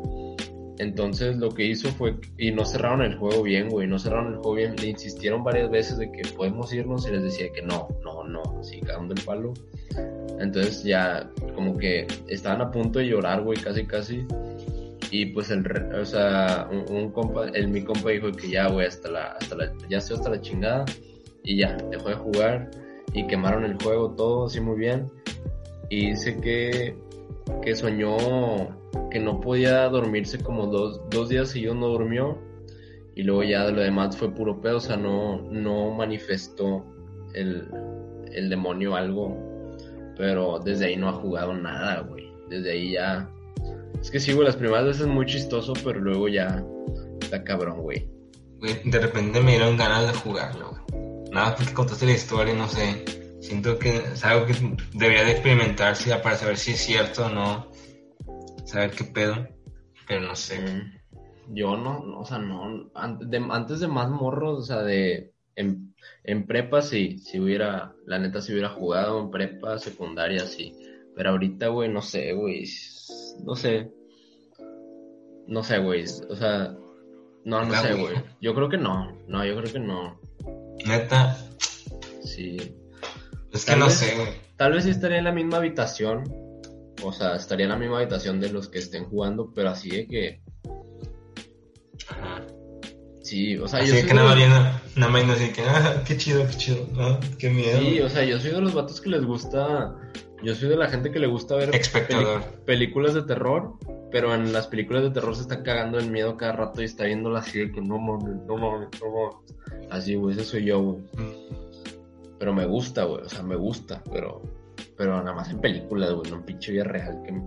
[0.81, 4.38] entonces lo que hizo fue, y no cerraron el juego bien, güey, no cerraron el
[4.38, 7.88] juego bien, le insistieron varias veces de que podemos irnos y les decía que no,
[8.03, 9.53] no, no, así cagando el palo.
[10.38, 14.27] Entonces ya como que estaban a punto de llorar, güey, casi, casi.
[15.11, 18.87] Y pues el, o sea, un, un compa, el, mi compa dijo que ya, güey,
[18.87, 20.87] hasta la, hasta la, ya estoy hasta la chingada.
[21.45, 22.71] Y ya, dejó de jugar
[23.12, 25.11] y quemaron el juego todo, así muy bien.
[25.90, 26.97] Y dice que,
[27.61, 28.80] que soñó
[29.11, 32.38] que no podía dormirse como dos, dos días seguidos no durmió.
[33.14, 36.85] Y luego ya de lo demás fue puro pedo, o sea, no, no manifestó
[37.35, 37.68] el,
[38.33, 39.37] el demonio algo.
[40.16, 42.31] Pero desde ahí no ha jugado nada, güey.
[42.48, 43.29] Desde ahí ya.
[44.00, 46.64] Es que sí, güey, las primeras veces es muy chistoso, pero luego ya
[47.20, 48.09] está cabrón, güey.
[48.85, 51.11] De repente me dieron ganas de jugarlo, güey.
[51.31, 53.05] Nada porque contaste la historia, no sé.
[53.40, 54.55] Siento que es algo que
[54.94, 57.69] debería de experimentarse para saber si es cierto o no.
[58.70, 59.48] Saber qué pedo.
[60.09, 60.59] Pero no sé.
[60.61, 62.90] Mm, Yo no, no, o sea, no.
[62.94, 65.33] Antes de, antes de más morros, o sea, de.
[65.56, 67.94] En, en prepa sí, si hubiera.
[68.06, 70.74] La neta, si hubiera jugado en prepa, secundaria, sí.
[71.16, 72.64] Pero ahorita, güey, no sé, güey.
[73.44, 73.90] No sé.
[75.46, 76.04] No sé, güey.
[76.28, 76.74] O sea.
[77.44, 78.14] No, no sé, güey.
[78.40, 79.16] Yo creo que no.
[79.26, 80.20] No, yo creo que no.
[80.87, 81.37] Neta,
[82.22, 82.56] Sí.
[83.52, 84.28] es que Tal no vez- sé, güey.
[84.56, 86.22] Tal vez sí estaría en la misma habitación.
[87.02, 90.06] O sea, estaría en la misma habitación de los que estén jugando, pero así de
[90.06, 90.40] que.
[92.08, 92.42] Ajá.
[93.22, 95.14] Sí, o sea, Así yo de soy que de nada más los- viendo, nada más
[95.22, 96.86] viendo así que, ah, qué chido, qué chido,
[97.38, 97.78] qué miedo.
[97.78, 99.94] Sí, o sea, yo soy de los vatos que les gusta.
[100.42, 101.70] Yo soy de la gente que le gusta ver
[102.64, 103.74] películas de terror,
[104.10, 107.04] pero en las películas de terror se está cagando el miedo cada rato y está
[107.04, 109.90] viéndola así de que no mames, no mames, no mames.
[109.90, 110.98] Así, güey, ese soy yo, güey.
[111.18, 111.54] Mm.
[112.38, 114.40] Pero me gusta, güey, o sea, me gusta, pero.
[115.00, 117.40] Pero nada más en películas, güey, no en pinche vida real que me,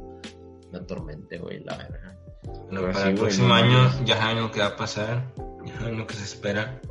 [0.72, 2.18] me atormente, güey, la verga.
[2.72, 4.06] Bueno, para sí, el próximo no año mames.
[4.06, 5.32] ya saben lo que va a pasar,
[5.64, 6.82] ya saben lo que se espera.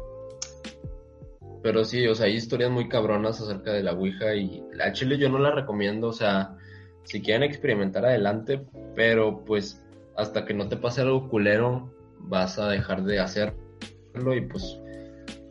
[1.64, 5.18] Pero sí, o sea, hay historias muy cabronas acerca de la Ouija y la chile
[5.18, 6.56] yo no la recomiendo, o sea,
[7.02, 9.84] si quieren experimentar adelante, pero pues
[10.16, 13.56] hasta que no te pase algo culero vas a dejar de hacerlo
[14.36, 14.78] y pues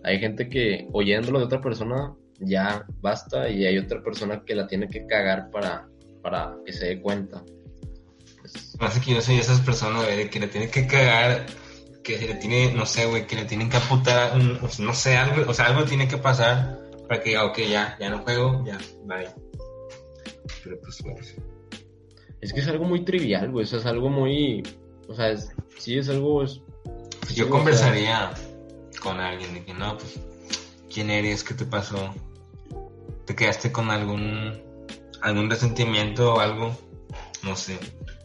[0.05, 4.67] hay gente que oyéndolo de otra persona ya basta y hay otra persona que la
[4.67, 5.87] tiene que cagar para,
[6.21, 7.43] para que se dé cuenta.
[8.39, 11.45] Pues, Más que yo soy de esas personas, güey, que le tiene que cagar,
[12.03, 14.31] que se le tiene, no sé, güey, que le tienen que apuntar,
[14.69, 17.97] sea, no sé, algo, o sea, algo tiene que pasar para que, diga, ok, ya,
[17.99, 19.29] ya no juego, ya, bye.
[20.63, 21.19] Pero pues, bueno,
[22.41, 24.63] es que es algo muy trivial, güey, o sea, es algo muy,
[25.07, 26.43] o sea, es, sí es algo...
[26.43, 26.61] es-
[27.19, 28.31] Pues sí, yo o sea, conversaría
[29.01, 30.19] con alguien de que, no, pues,
[30.91, 31.43] ¿quién eres?
[31.43, 32.13] ¿Qué te pasó?
[33.31, 34.61] ¿Te quedaste con algún,
[35.21, 36.75] algún resentimiento o algo?
[37.45, 37.77] No sé.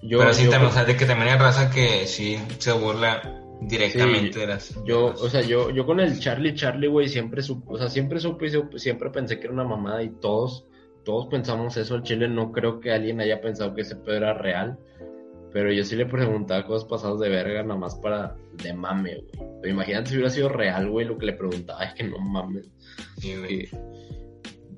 [0.02, 2.72] yo, Pero sí, yo- también, o sea, de que también hay raza que sí se
[2.72, 3.22] burla
[3.60, 4.84] directamente Sí, de las...
[4.84, 8.18] Yo, o sea, yo, yo con el Charlie Charlie, güey, siempre supe, o sea, siempre
[8.18, 10.66] supe y siempre pensé que era una mamada y todos,
[11.04, 11.94] todos pensamos eso.
[11.94, 14.76] El chile no creo que alguien haya pensado que ese pedo era real.
[15.52, 19.48] Pero yo sí le preguntaba cosas pasadas de verga, nada más para de mame, güey.
[19.62, 22.68] Pero imagínate si hubiera sido real, güey, lo que le preguntaba es que no mames.
[23.18, 23.66] Sí, güey.
[23.68, 23.95] Que-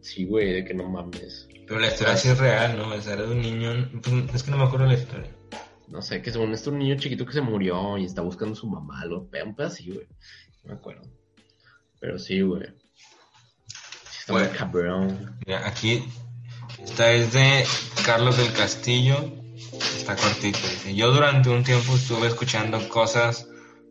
[0.08, 1.48] sí, güey, de que no mames.
[1.66, 2.88] Pero la historia sí es real, ¿no?
[2.88, 3.90] O sea, era de un niño...
[4.02, 5.30] pues, es que no me acuerdo la historia.
[5.88, 8.56] No sé, que según esto un niño chiquito que se murió y está buscando a
[8.56, 10.06] su mamá, lo pega un así, güey.
[10.64, 11.02] No me acuerdo.
[12.00, 12.66] Pero sí, güey.
[14.10, 14.58] Sí está muy Bueno.
[14.58, 15.38] cabrón.
[15.46, 16.04] Mira, aquí...
[16.82, 17.64] Esta es de
[18.04, 19.16] Carlos del Castillo.
[19.72, 20.58] Está cortito.
[20.58, 23.48] Dice, yo durante un tiempo estuve escuchando cosas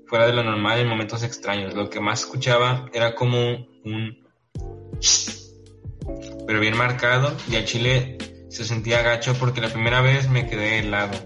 [0.08, 1.74] fuera de lo normal en momentos extraños.
[1.74, 4.26] Lo que más escuchaba era como un...
[6.48, 7.36] Pero bien marcado.
[7.52, 8.18] Y al chile
[8.50, 11.18] se sentía gacho porque la primera vez me quedé helado.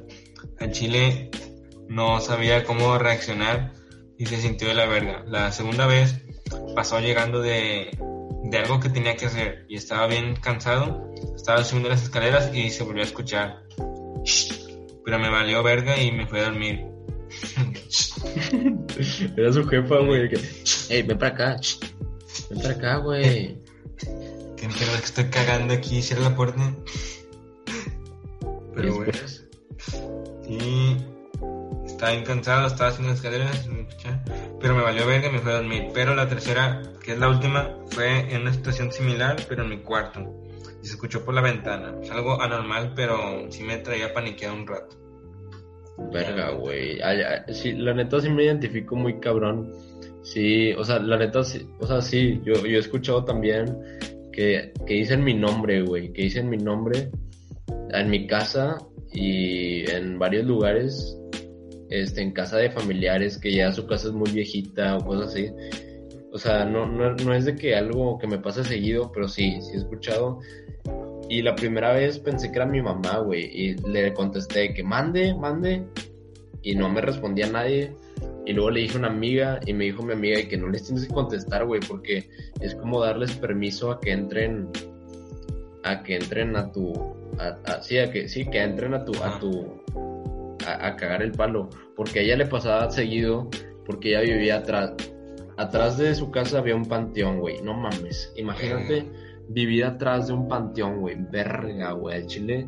[0.59, 1.29] Al chile
[1.87, 3.73] no sabía cómo reaccionar
[4.17, 5.23] y se sintió de la verga.
[5.27, 6.21] La segunda vez
[6.75, 7.97] pasó llegando de,
[8.43, 11.09] de algo que tenía que hacer y estaba bien cansado.
[11.35, 13.63] Estaba subiendo las escaleras y se volvió a escuchar.
[15.05, 16.85] Pero me valió verga y me fui a dormir.
[19.37, 20.29] Era su jefa, güey.
[20.89, 21.61] Ey, ven para acá.
[22.49, 23.57] Ven para acá, güey.
[24.61, 26.75] Que estoy cagando aquí, cierra la puerta.
[28.75, 29.11] Pero bueno.
[29.11, 29.47] después,
[30.45, 30.97] Sí,
[31.87, 33.67] estaba bien cansado, estaba haciendo escaleras,
[34.59, 35.87] pero me valió verga y me fui a dormir.
[35.95, 39.79] Pero la tercera, que es la última, fue en una situación similar, pero en mi
[39.79, 40.31] cuarto.
[40.83, 41.95] Y se escuchó por la ventana.
[41.99, 44.95] Es algo anormal, pero sí me traía paniqueado un rato.
[46.13, 46.99] Verga, güey.
[47.51, 49.73] Sí, la neta sí me identifico muy cabrón.
[50.21, 53.75] Sí, o sea, la neta sí, o sea, sí, yo, yo he escuchado también
[54.31, 57.11] que, que dicen mi nombre, güey, que dicen mi nombre
[57.93, 58.77] en mi casa
[59.11, 61.17] y en varios lugares,
[61.89, 65.49] este, en casa de familiares que ya su casa es muy viejita o cosas así.
[66.33, 69.59] O sea, no, no, no es de que algo que me pase seguido, pero sí,
[69.61, 70.39] sí he escuchado.
[71.29, 75.33] Y la primera vez pensé que era mi mamá, güey, y le contesté que mande,
[75.33, 75.83] mande,
[76.61, 77.91] y no me respondía nadie.
[78.45, 80.83] Y luego le dije a una amiga y me dijo mi amiga que no les
[80.83, 84.67] tienes que contestar, güey, porque es como darles permiso a que entren,
[85.83, 89.13] a que entren a tu, a, a- sí, a que, sí, que entren a tu,
[89.23, 89.81] a tu,
[90.65, 93.47] a, a cagar el palo, porque a ella le pasaba seguido,
[93.85, 94.93] porque ella vivía atrás,
[95.57, 99.05] atrás de su casa había un panteón, güey, no mames, imagínate
[99.49, 102.67] vivir atrás de un panteón, güey, verga, güey, el chile,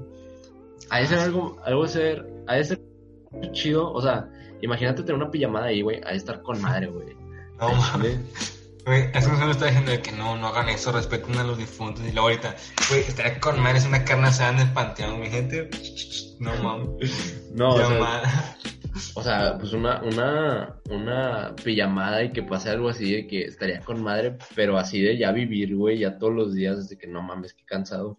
[0.90, 2.80] ha de ser algo, algo de ser, ha de ser
[3.54, 4.30] chido, o sea,
[4.64, 7.16] imagínate tener una pijamada ahí, güey, de estar con madre, güey.
[7.60, 8.20] No, mames.
[8.86, 11.58] Güey, es que me está diciendo de que no, no hagan eso, respeten a los
[11.58, 12.04] difuntos.
[12.06, 12.56] Y luego ahorita,
[12.90, 15.70] güey, estaría con madre, es una carne asada en el panteón, mi gente.
[16.40, 17.52] No mames.
[17.54, 18.58] No, o sea,
[19.16, 23.80] o sea, pues una, una, una pijamada y que pase algo así de que estaría
[23.80, 27.22] con madre, pero así de ya vivir, güey, ya todos los días, desde que no
[27.22, 28.18] mames, qué cansado.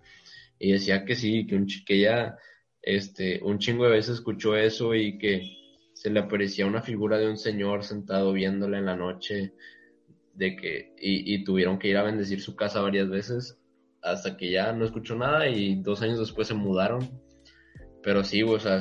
[0.58, 2.38] Y decía que sí, que, un, que ella,
[2.80, 5.63] este, un chingo de veces escuchó eso y que
[6.04, 9.54] se le aparecía una figura de un señor sentado viéndola en la noche,
[10.34, 13.58] de que, y, y tuvieron que ir a bendecir su casa varias veces,
[14.02, 17.08] hasta que ya no escuchó nada y dos años después se mudaron.
[18.02, 18.80] Pero sí, o sea,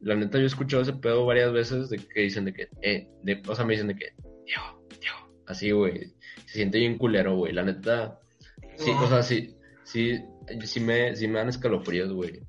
[0.00, 3.08] la neta yo he escuchado ese pedo varias veces de que dicen de que, eh,
[3.24, 4.14] de, o sea, me dicen de que,
[4.46, 6.14] Diego, así, güey,
[6.46, 8.20] se siente bien culero, güey, la neta,
[8.76, 10.22] sí, o sea, sí, sí,
[10.62, 12.40] sí me, sí me dan escalofríos, güey,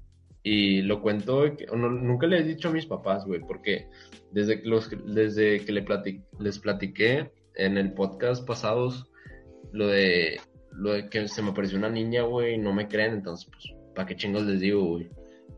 [0.44, 3.88] y lo cuento, no, nunca le he dicho a mis papás, güey, porque
[4.32, 5.86] desde que, los, desde que le
[6.40, 9.10] les platiqué en el podcast pasados,
[9.72, 13.14] lo de, lo de que se me apareció una niña, güey, y no me creen,
[13.14, 15.10] entonces, pues, ¿para qué chingos les digo, güey?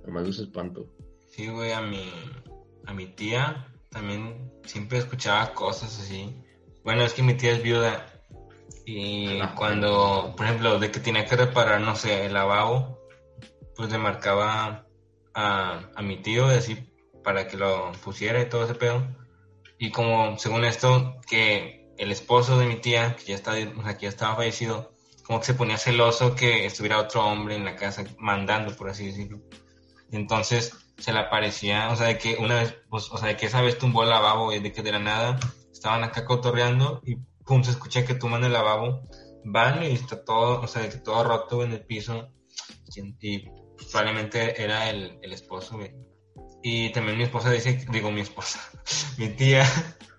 [0.05, 0.87] Nomás los espanto.
[1.31, 2.11] Sí, güey, a mi,
[2.85, 6.35] a mi tía también siempre escuchaba cosas así.
[6.83, 8.05] Bueno, es que mi tía es viuda.
[8.85, 12.94] Y cuando, por ejemplo, de que tenía que reparar, no sé, el lavabo,
[13.75, 14.87] pues le marcaba
[15.33, 16.91] a, a mi tío y así
[17.23, 19.05] para que lo pusiera y todo ese pedo.
[19.77, 23.97] Y como, según esto, que el esposo de mi tía, que ya, está, o sea,
[23.97, 27.75] que ya estaba fallecido, como que se ponía celoso que estuviera otro hombre en la
[27.75, 29.41] casa mandando, por así decirlo.
[30.11, 33.47] Entonces se le aparecía, o sea, de que una vez, pues, o sea, de que
[33.47, 35.39] esa vez tumbó el lavabo y de que de la nada
[35.71, 39.01] estaban acá cotorreando y pum, se escucha que tumban el lavabo,
[39.43, 42.29] van y está todo, o sea, de que todo roto en el piso
[42.95, 43.51] y, y,
[43.91, 45.91] probablemente era el, el esposo, güey.
[46.63, 48.59] Y también mi esposa dice, digo mi esposa,
[49.17, 49.65] mi tía,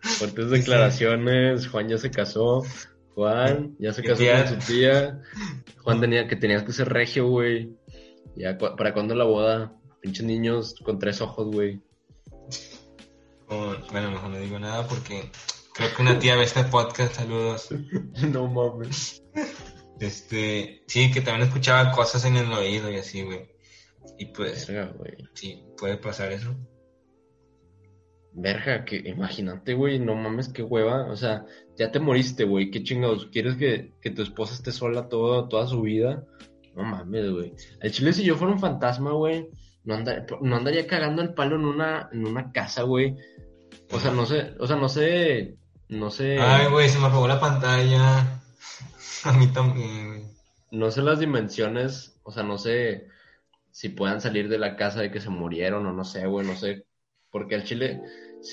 [0.01, 2.63] Fuertes declaraciones, Juan ya se casó,
[3.15, 4.45] Juan ya se casó tía.
[4.45, 5.21] con su tía,
[5.83, 7.75] Juan tenía que tenías que ser regio, güey.
[8.37, 9.75] Ya, ¿para cuándo la boda?
[10.01, 11.81] Pinches niños con tres ojos, güey.
[13.49, 15.31] bueno, mejor no digo nada porque
[15.75, 17.69] creo que una tía ve este podcast, saludos.
[18.31, 19.23] no mames.
[20.01, 23.49] Este, sí, que también escuchaba cosas en el oído y así, güey.
[24.19, 25.15] Y pues, Verga, güey.
[25.35, 26.55] sí, puede pasar eso.
[28.39, 31.11] Verga, que imagínate, güey, no mames, qué hueva.
[31.11, 31.47] O sea,
[31.79, 33.27] ya te moriste, güey, qué chingados.
[33.33, 36.23] ¿Quieres que, que tu esposa esté sola todo, toda su vida?
[36.75, 37.55] No mames, güey.
[37.81, 39.49] El chile, si yo fuera un fantasma, güey,
[39.85, 43.17] no, andar- no andaría cagando el palo en una, en una casa, güey.
[43.91, 45.57] O sea, no sé, o sea, no sé,
[45.89, 48.43] no sé, Ay, güey, se me apagó la pantalla.
[49.27, 50.31] A mí también,
[50.71, 53.09] no sé las dimensiones, o sea, no sé
[53.71, 56.55] si puedan salir de la casa de que se murieron o no sé, güey, no
[56.55, 56.87] sé.
[57.31, 58.01] Porque el chile,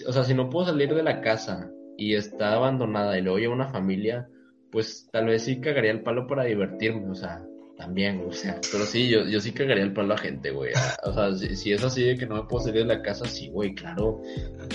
[0.08, 3.54] o sea, si no puedo salir de la casa y está abandonada y luego llega
[3.54, 4.28] una familia,
[4.72, 7.46] pues tal vez sí cagaría el palo para divertirme, o sea,
[7.78, 10.74] también, o sea, pero sí, yo, yo sí cagaría el palo a gente, güey.
[11.04, 13.26] O sea, si, si es así de que no me puedo salir de la casa,
[13.26, 14.22] sí, güey, claro.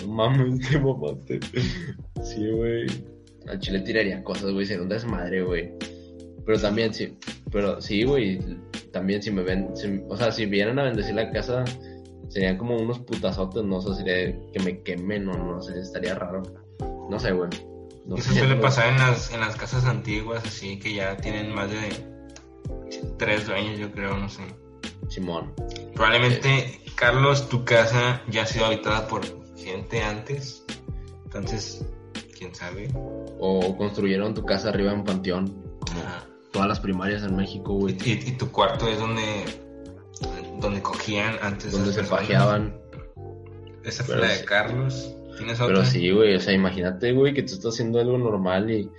[0.02, 1.40] No mames, te mamaste.
[2.22, 2.86] Sí, güey.
[3.50, 5.72] Al chile tiraría cosas, güey, sería un desmadre, güey.
[6.44, 7.16] Pero también, sí,
[7.50, 8.38] pero sí, güey,
[8.92, 11.64] también si me ven, si- o sea, si vienen a bendecir la casa,
[12.28, 16.42] serían como unos putazotes, no sé, sería que me quemen o no sé, estaría raro.
[17.10, 17.50] No sé, güey.
[18.06, 21.70] No Eso suele pasar en las, en las casas antiguas, así que ya tienen más
[21.70, 21.78] de
[23.18, 24.42] tres dueños, yo creo, no sé.
[25.08, 25.52] Simón.
[25.94, 29.22] Probablemente, Carlos, tu casa ya ha sido habitada por
[29.56, 30.64] gente antes.
[31.24, 31.84] Entonces,
[32.38, 32.88] quién sabe.
[33.40, 35.46] O construyeron tu casa arriba en un panteón,
[35.80, 36.26] como Ajá.
[36.52, 37.96] todas las primarias en México, Y, güey.
[38.04, 39.44] y- y tu cuarto es donde,
[40.60, 41.72] donde cogían antes.
[41.72, 42.20] Donde se personas.
[42.20, 42.80] pajeaban.
[43.84, 44.44] Esa fue la de sí.
[44.44, 45.14] Carlos.
[45.36, 45.66] ¿Tienes otra?
[45.74, 48.90] Pero sí, güey, o sea, imagínate, güey, que tú estás haciendo algo normal y...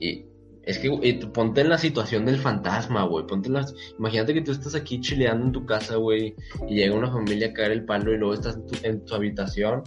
[0.00, 0.26] y
[0.64, 3.74] es que, güey, ponte en la situación del fantasma, güey, ponte en las...
[3.98, 6.36] Imagínate que tú estás aquí chileando en tu casa, güey,
[6.68, 9.14] y llega una familia a caer el palo y luego estás en tu, en tu
[9.14, 9.82] habitación,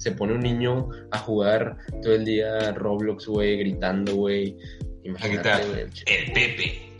[0.00, 4.56] se pone un niño a jugar todo el día Roblox, güey, gritando, güey.
[5.04, 6.92] A Imagínate, güey, el el Pepe.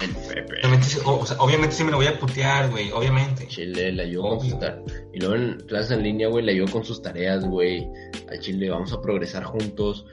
[0.00, 0.58] el Pepe.
[0.60, 3.46] Obviamente, sí- o, o sea, obviamente sí me lo voy a putear, güey, obviamente.
[3.48, 4.82] Chile le ayudó con sus tareas.
[5.14, 7.88] Y luego en clases en línea, güey, le ayudó con sus tareas, güey.
[8.30, 10.04] Al Chile, vamos a progresar juntos.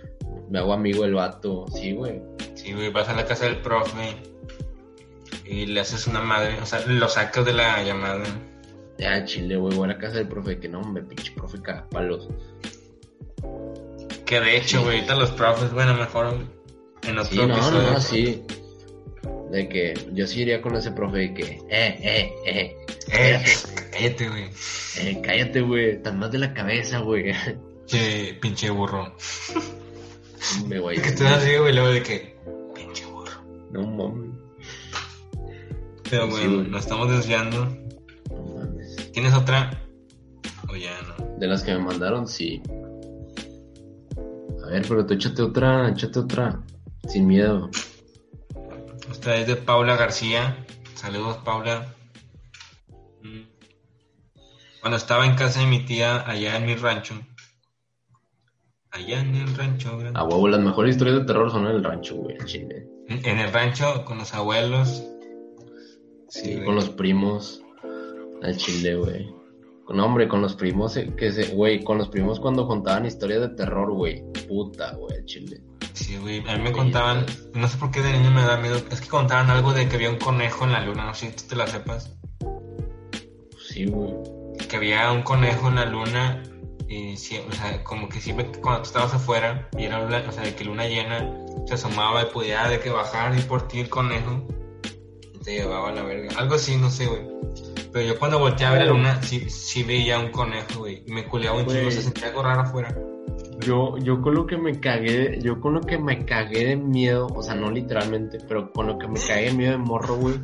[0.49, 1.65] Me hago amigo del vato.
[1.73, 2.21] Sí, güey.
[2.55, 4.15] Sí, güey, vas a la casa del profe
[5.45, 8.23] y le haces una madre, o sea, lo sacas de la llamada.
[9.03, 10.59] Ya, Chile, güey, voy a la casa del profe.
[10.59, 11.57] Que no, hombre, pinche profe
[11.91, 12.29] palos.
[14.25, 16.37] Que de hecho, güey, ahorita los profes, bueno, mejor
[17.03, 17.91] en otro Sí, no, no, episodio.
[17.91, 18.43] no, sí.
[19.51, 22.75] De que yo sí iría con ese profe de que, eh, eh, eh,
[23.11, 23.43] Eh,
[23.91, 24.49] cállate, güey.
[24.99, 27.33] eh, cállate, güey, tan más de la cabeza, güey.
[27.85, 29.13] Che, pinche burro.
[30.67, 32.35] Me voy Que tú así, güey, luego de que,
[32.73, 33.33] pinche burro.
[33.71, 34.31] No mames,
[36.09, 36.67] Pero, Sí, güey.
[36.69, 37.77] nos estamos desviando.
[39.13, 39.79] ¿Tienes otra?
[40.67, 41.37] O ya no.
[41.37, 42.63] De las que me mandaron, sí.
[44.63, 46.59] A ver, pero tú échate otra, échate otra.
[47.07, 47.69] Sin miedo.
[49.11, 50.65] Esta es de Paula García.
[50.95, 51.93] Saludos, Paula.
[53.21, 53.43] Mm.
[54.81, 57.13] Cuando estaba en casa de mi tía, allá en mi rancho.
[58.89, 60.19] Allá en el rancho, grande.
[60.19, 62.87] A huevo, las mejores historias de terror son en el rancho, güey, en Chile.
[63.09, 65.03] En el rancho, con los abuelos.
[66.29, 66.65] Sí, güey.
[66.65, 67.62] con los primos.
[68.43, 69.33] Al Chile, güey.
[69.89, 73.41] No, hombre, con los primos, eh, que se, güey, con los primos cuando contaban historias
[73.41, 74.23] de terror, güey.
[74.47, 75.61] Puta, güey, al Chile.
[75.93, 76.39] Sí, güey.
[76.49, 78.77] A mí me contaban, no sé por qué de niño me da miedo.
[78.91, 81.05] Es que contaban algo de que había un conejo en la luna.
[81.05, 82.15] No sé si tú te la sepas.
[83.69, 84.13] Sí, güey.
[84.69, 86.41] que había un conejo en la luna
[86.87, 90.31] y sí, o sea, como que siempre cuando tú estabas afuera y era luna- o
[90.31, 91.31] sea, de que luna llena
[91.67, 94.45] se asomaba y podía de que bajar y por ti el conejo
[95.43, 96.29] te llevaba a la verga.
[96.37, 97.21] Algo así, no sé, güey.
[97.91, 101.03] Pero yo cuando volteé a ver la luna sí, sí veía un conejo, güey.
[101.07, 102.95] Me culeaba un chingo, se sentía algo raro afuera.
[103.59, 107.27] Yo, yo con lo que me cagué, yo con lo que me cagué de miedo,
[107.27, 110.35] o sea, no literalmente, pero con lo que me cagué de miedo de morro, güey.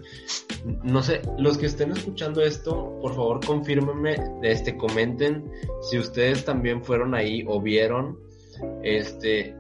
[0.84, 6.84] No sé, los que estén escuchando esto, por favor confírmenme, este, comenten si ustedes también
[6.84, 8.18] fueron ahí o vieron,
[8.84, 9.56] este,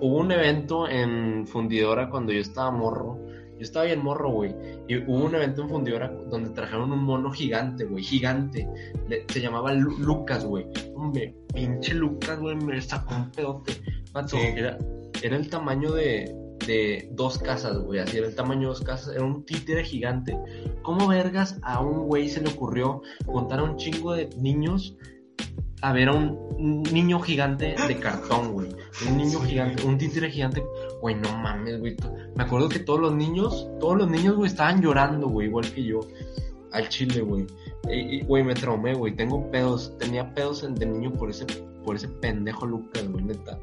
[0.00, 3.18] hubo un evento en Fundidora cuando yo estaba morro,
[3.56, 4.54] yo estaba bien morro, güey,
[4.88, 8.68] y hubo un evento en Fundidora donde trajeron un mono gigante, güey, gigante,
[9.08, 13.72] Le- se llamaba Lu- Lucas, güey, hombre, pinche Lucas, güey, me sacó un pedote,
[14.26, 14.36] Sí.
[14.56, 14.78] era,
[15.22, 16.34] era el tamaño de,
[16.66, 20.36] de dos casas, güey, así era el tamaño de dos casas, era un títere gigante.
[20.82, 24.96] ¿Cómo vergas a un güey se le ocurrió contar a un chingo de niños
[25.86, 28.68] a ver a un, un niño gigante de cartón, güey?
[29.06, 30.64] Un niño gigante, un títere gigante,
[31.00, 31.96] güey, no mames, güey.
[32.34, 35.84] Me acuerdo que todos los niños, todos los niños, güey, estaban llorando, güey, igual que
[35.84, 36.00] yo,
[36.72, 37.46] al chile, güey.
[37.88, 41.46] Y, güey, me traumé, güey, tengo pedos, tenía pedos de niño por ese,
[41.84, 43.56] por ese pendejo Lucas, güey, neta.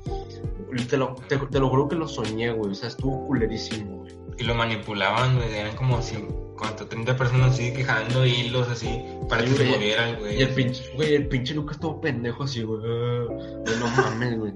[0.89, 4.13] Te lo, te, te lo juro que lo soñé, güey, o sea, estuvo culerísimo, güey.
[4.37, 5.53] Y lo manipulaban, güey.
[5.53, 6.15] Eran como si,
[6.57, 6.87] ¿cuánto?
[6.87, 9.75] 30 personas así que jalando hilos así para Sí, que se güey.
[9.77, 10.39] movieran, güey.
[10.39, 12.81] Y el pinche, güey, el pinche Lucas todo pendejo así, güey.
[12.81, 14.53] No mames, güey.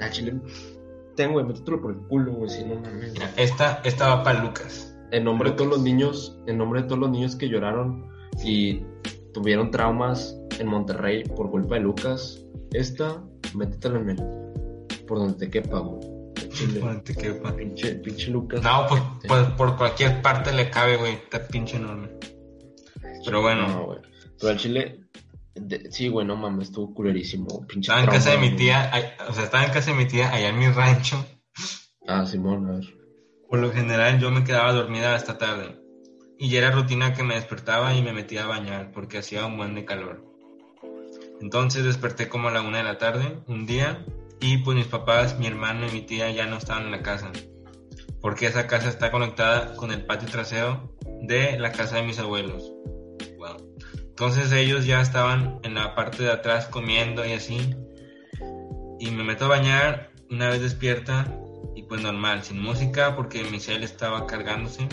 [0.00, 0.34] Al chile,
[1.16, 3.12] tengo, güey, métetelo por el culo, güey, si no mames.
[3.12, 4.94] Mira, esta, esta va para Lucas.
[5.10, 8.06] En nombre de todos los niños, en nombre de todos los niños que lloraron
[8.44, 8.82] y
[9.32, 13.22] tuvieron traumas en Monterrey por culpa de Lucas, esta,
[13.54, 14.16] métetela en el,
[15.06, 16.17] por donde te quepa, güey.
[16.58, 16.80] Chile.
[17.42, 18.62] Pa- Pinche, pinche Lucas.
[18.62, 19.28] No, pues, Sí.
[19.28, 21.14] pues por cualquier parte le cabe, güey.
[21.14, 22.10] Está pinche enorme.
[23.24, 23.98] Pero bueno, No, güey.
[24.38, 25.00] Pero al chile,
[25.54, 27.66] de- sí, güey, no mames, estuvo culerísimo.
[27.66, 29.96] Pinche estaba en casa de trauma, mi tía, ay- o sea, estaba en casa de
[29.96, 31.24] mi tía allá en mi rancho.
[32.06, 32.84] Ah, Simón, a ver.
[33.50, 35.80] Por lo general yo me quedaba dormida hasta tarde.
[36.38, 39.56] Y ya era rutina que me despertaba y me metía a bañar porque hacía un
[39.56, 40.24] buen de calor.
[41.40, 44.04] Entonces desperté como a la una de la tarde, un día,
[44.40, 47.30] y pues mis papás, mi hermano y mi tía ya no estaban en la casa.
[48.20, 52.72] Porque esa casa está conectada con el patio trasero de la casa de mis abuelos.
[53.38, 53.74] Wow.
[54.08, 57.74] Entonces ellos ya estaban en la parte de atrás comiendo y así.
[58.98, 61.32] Y me meto a bañar una vez despierta
[61.76, 64.88] y pues normal, sin música porque mi cel estaba cargándose.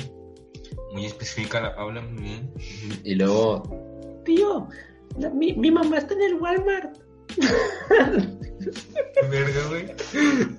[0.93, 2.53] Muy específica la Paula, muy bien.
[3.03, 4.67] Y luego, tío,
[5.17, 6.99] la- mi, mi mamá está en el Walmart.
[9.29, 9.85] Verga, güey.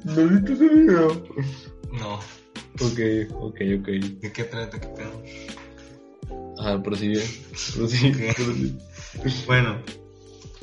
[0.04, 1.24] ¿No viste ese video?
[1.92, 2.20] No,
[2.80, 3.00] Ok,
[3.32, 3.86] ok, ok.
[4.20, 4.78] ¿de qué trata?
[4.78, 5.22] ¿Qué pedo?
[6.58, 7.22] Ajá, prosigue.
[7.74, 8.34] Prosigue.
[9.46, 9.78] Bueno,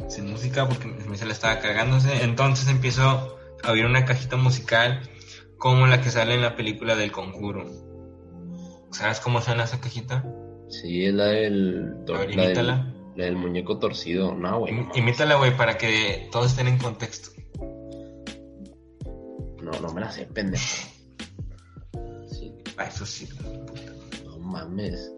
[0.09, 2.23] sin música porque mi sala estaba cargándose.
[2.23, 3.01] Entonces empiezo
[3.63, 5.01] a oír una cajita musical
[5.57, 7.65] como la que sale en la película del conjuro.
[8.91, 10.23] ¿Sabes cómo suena esa cajita?
[10.69, 11.95] Sí, es la del.
[12.13, 12.93] A ver, la del.
[13.16, 14.34] La del muñeco torcido.
[14.34, 14.74] No, güey.
[14.74, 17.30] Im- Imítala, güey, para que todos estén en contexto.
[19.61, 20.64] No, no me la sé, pendejo.
[22.30, 23.30] Sí, Ah, eso sí.
[24.26, 25.11] no mames.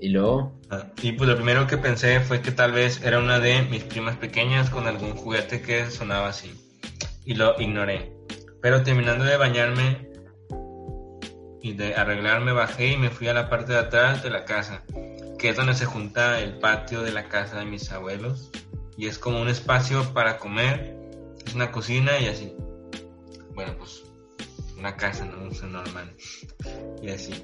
[0.00, 0.60] Y luego.
[0.70, 3.82] Ah, Y pues lo primero que pensé fue que tal vez era una de mis
[3.84, 6.52] primas pequeñas con algún juguete que sonaba así.
[7.24, 8.12] Y lo ignoré.
[8.60, 10.10] Pero terminando de bañarme
[11.62, 14.84] y de arreglarme bajé y me fui a la parte de atrás de la casa,
[15.38, 18.50] que es donde se junta el patio de la casa de mis abuelos.
[18.96, 20.96] Y es como un espacio para comer,
[21.44, 22.54] es una cocina y así.
[23.54, 24.04] Bueno, pues
[24.78, 26.12] una casa, no uso normal.
[27.02, 27.34] Y así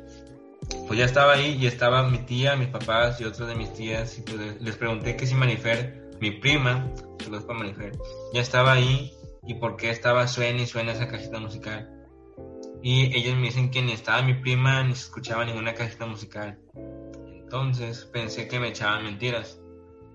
[0.86, 4.18] pues ya estaba ahí y estaba mi tía, mis papás y otros de mis tías
[4.18, 6.90] y pues les pregunté que si Manifer, mi prima,
[7.22, 7.92] saludos para Manifer,
[8.32, 9.12] ya estaba ahí
[9.46, 11.90] y por qué estaba suena y suena esa cajita musical.
[12.82, 16.58] Y ellos me dicen que ni estaba mi prima ni se escuchaba ninguna cajita musical.
[17.52, 19.60] Entonces pensé que me echaban mentiras.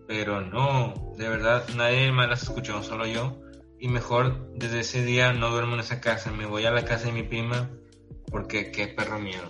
[0.08, 3.38] Pero no, de verdad nadie más las escuchó, solo yo.
[3.80, 7.06] Y mejor desde ese día no duermo en esa casa, me voy a la casa
[7.06, 7.70] de mi prima
[8.32, 9.44] porque qué perro miedo.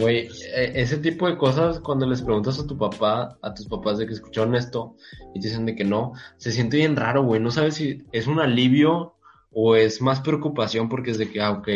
[0.00, 3.98] Güey, eh, ese tipo de cosas, cuando les preguntas a tu papá, a tus papás
[3.98, 4.96] de que escucharon esto
[5.32, 7.40] y te dicen de que no, se siente bien raro, güey.
[7.40, 9.14] No sabes si es un alivio
[9.52, 11.68] o es más preocupación porque es de que, ah, ok,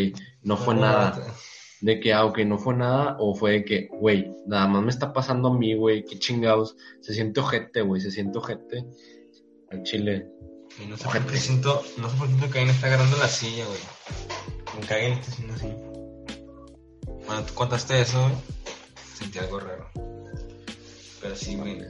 [0.42, 1.22] no fue nada.
[1.84, 4.88] De que, ah, ok, no fue nada, o fue de que, güey, nada más me
[4.88, 6.76] está pasando a mí, güey, qué chingados.
[7.02, 8.86] Se siente ojete, güey, se siente ojete.
[9.70, 10.26] Al chile.
[10.82, 13.18] Y no sé por qué siento, no sé por qué siento que alguien está agarrando
[13.18, 13.80] la silla, güey.
[14.90, 15.68] Alguien está haciendo así.
[17.26, 18.34] Cuando tú contaste eso, güey,
[19.18, 19.90] sentí algo raro.
[21.20, 21.82] Pero sí, güey.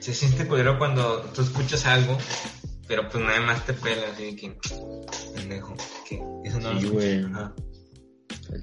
[0.00, 2.18] Se siente culero cuando tú escuchas algo,
[2.88, 4.56] pero pues nadie más te pela, así de que,
[5.36, 5.76] pendejo,
[6.08, 7.22] que eso no lo Sí, escuché.
[7.22, 7.32] güey.
[7.32, 7.54] Ajá.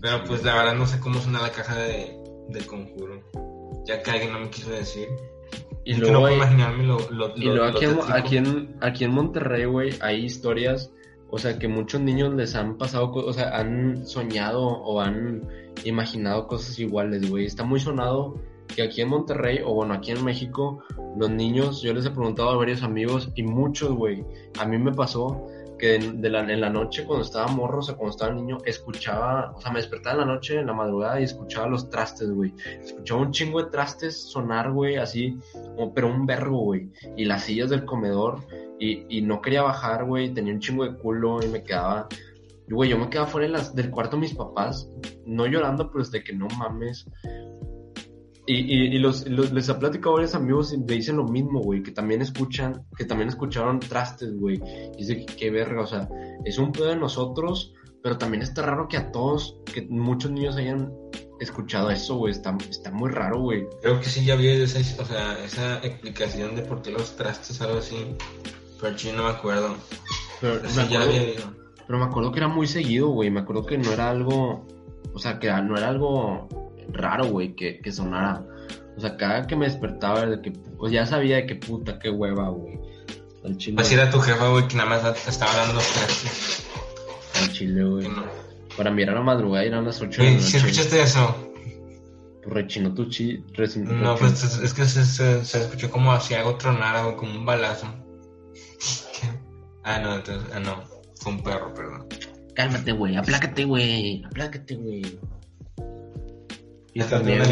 [0.01, 2.17] Pero pues la verdad no sé cómo suena la caja de,
[2.49, 3.21] del conjuro.
[3.85, 5.07] Ya que alguien no me quiso decir.
[5.85, 7.95] Y Es que luego, no puedo imaginarme lo, lo, Y lo- luego lo aquí, en,
[7.95, 8.13] tétrico.
[8.17, 10.91] aquí, en, aquí en Monterrey, güey, hay historias,
[11.31, 15.47] o sea, que muchos niños les han pasado, o sea, han soñado o han
[15.85, 17.45] imaginado cosas iguales, güey.
[17.45, 18.35] Está muy sonado
[18.75, 20.83] que aquí en Monterrey, o bueno, aquí en México,
[21.17, 24.23] los niños, yo les he preguntado a varios amigos y muchos, güey,
[24.59, 25.47] a mí me pasó
[25.80, 29.71] que en, la, noche cuando estaba morro, o sea, cuando estaba niño, escuchaba, o sea,
[29.71, 32.53] me despertaba en la noche, en la madrugada y escuchaba los trastes, güey.
[32.84, 36.91] Escuchaba un chingo de trastes sonar, güey, así, como- pero un vergo, güey.
[37.17, 38.45] Y las sillas del comedor,
[38.77, 42.07] y, y no quería bajar, güey, tenía un chingo de culo y me quedaba,
[42.69, 44.89] güey, yo me quedaba fuera del cuarto de mis papás,
[45.25, 47.07] no llorando, pero es de que no mames.
[48.52, 51.24] Y, y, y los, los- les he platicado a varios amigos y me dicen lo
[51.26, 54.60] mismo, güey, que también escuchan, que también escucharon trastes, güey.
[54.95, 56.10] Y dice que qué verga, o sea,
[56.45, 60.56] es un pedo de nosotros, pero también está raro que a todos, que muchos niños
[60.56, 60.91] hayan
[61.39, 63.68] escuchado eso, güey, está, está muy raro, güey.
[63.84, 67.62] Creo que sí ya vi esa, o sea, esa explicación de por qué los trastes,
[67.62, 68.16] algo así.
[68.82, 69.76] Pero sí no me acuerdo.
[70.41, 71.22] Pero Pero me, sí ya había
[71.86, 74.66] pero me acuerdo que era muy seguido, güey, me acuerdo que no era algo,
[75.14, 76.47] o sea, que no era algo
[76.91, 78.43] raro, güey, que, que sonara.
[78.97, 82.09] O sea, cada que me despertaba, de que, pues ya sabía de qué puta, qué
[82.09, 82.79] hueva, güey.
[83.45, 86.65] Al chile, Así era tu jefa, güey, que nada más te estaba dando trastes.
[87.41, 88.07] al chile, güey.
[88.09, 88.23] No.
[88.75, 90.57] Para mí era la madrugada y eran las 8 de la Güey, ¿sí noche.
[90.69, 91.51] escuchaste eso?
[92.43, 93.43] Pues rechinó tu chi...
[93.77, 97.31] No, pues es, es que se, se, se escuchó como si algo tronara, güey, como
[97.31, 97.87] un balazo.
[99.83, 100.83] Ah, no, entonces, ah, no.
[101.15, 102.07] Fue un perro, perdón.
[102.55, 105.19] Cálmate, güey, aplácate, güey, aplácate, güey.
[106.93, 107.43] Y Hasta también,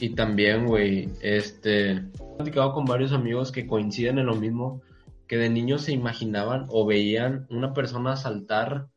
[0.00, 1.92] y también, güey, este...
[1.92, 4.82] He platicado con varios amigos que coinciden en lo mismo,
[5.28, 8.88] que de niños se imaginaban o veían una persona saltar,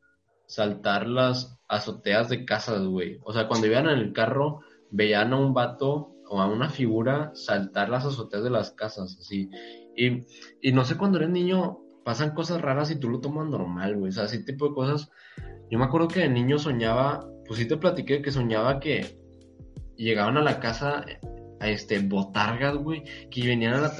[0.47, 3.19] saltar las azoteas de casas, güey.
[3.23, 7.31] O sea, cuando iban en el carro, veían a un vato o a una figura
[7.35, 9.49] saltar las azoteas de las casas, así.
[9.95, 10.25] Y,
[10.61, 14.09] y no sé, cuando eres niño, pasan cosas raras y tú lo tomas normal, güey.
[14.09, 15.09] O sea, ese tipo de cosas.
[15.69, 19.17] Yo me acuerdo que de niño soñaba, pues sí te platiqué que soñaba que
[19.95, 21.05] llegaban a la casa
[21.59, 23.91] a este botargas, güey, que venían a la,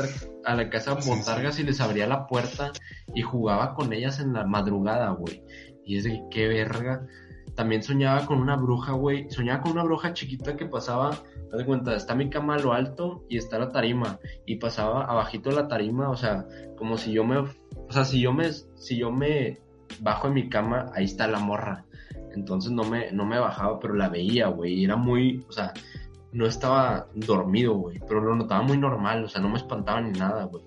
[0.46, 1.10] a la casa Sí, sí.
[1.10, 2.72] botargas y les abría la puerta
[3.14, 5.44] y jugaba con ellas en la madrugada, güey.
[5.84, 7.06] Y es de qué verga.
[7.56, 9.30] También soñaba con una bruja, güey.
[9.32, 12.74] Soñaba con una bruja chiquita que pasaba, haz de cuenta, está mi cama a lo
[12.74, 14.20] alto y está la tarima.
[14.46, 16.46] Y pasaba abajito de la tarima, o sea,
[16.78, 17.48] como si yo me, o
[17.90, 19.60] sea, si yo me, si yo me
[20.00, 21.86] bajo en mi cama, ahí está la morra.
[22.34, 24.84] Entonces no me, no me bajaba, pero la veía, güey.
[24.84, 25.74] Era muy, o sea,
[26.32, 30.18] no estaba dormido, güey, pero lo notaba muy normal, o sea, no me espantaba ni
[30.18, 30.64] nada, güey.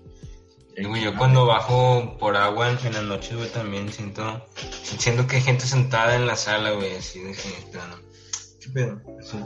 [0.77, 4.45] Y, güey, yo cuando bajo por agua en la noche, güey, también siento,
[4.81, 7.95] siento que hay gente sentada en la sala, güey, así de que, plano.
[8.61, 9.01] ¿Qué pedo?
[9.21, 9.37] Sí.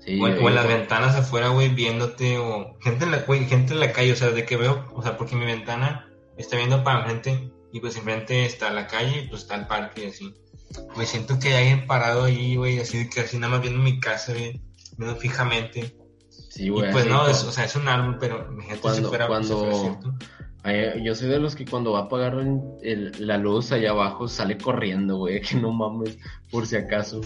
[0.00, 3.80] Sí, o, en las ventanas afuera, güey, viéndote, o gente en la, güey, gente en
[3.80, 6.08] la calle, o sea, de que veo, o sea, porque mi ventana
[6.38, 10.04] está viendo para enfrente, y pues enfrente está la calle, y pues está el parque,
[10.04, 10.34] y así.
[10.94, 13.98] Güey, siento que hay alguien parado ahí, güey, así que así nada más viendo mi
[14.00, 14.60] casa, güey,
[14.96, 15.96] viendo fijamente.
[16.50, 16.90] Sí, Y güey.
[16.92, 20.00] pues no, es, o sea, es un árbol, pero imagínate si Cuando- fuera, cuando-.
[20.62, 22.34] Ay, yo soy de los que cuando va a apagar
[22.82, 26.18] el- la luz allá abajo sale corriendo, güey, que no mames,
[26.50, 27.20] por si acaso.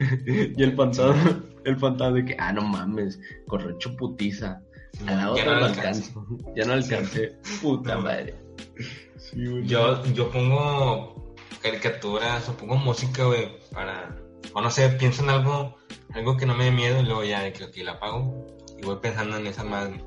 [0.56, 4.60] y el fantasma, el fantasma de que, ah, no mames, corre chuputiza.
[5.06, 6.26] A la otra no alcanzo.
[6.56, 7.36] Ya no alcancé.
[7.60, 8.00] Puta No.
[8.02, 8.34] madre.
[9.34, 14.16] Yo, yo pongo caricaturas o pongo música, güey, para...
[14.54, 15.76] O no sé, pienso en algo,
[16.14, 18.46] algo que no me dé miedo y luego ya de que la apago
[18.78, 20.02] y voy pensando en esa madre.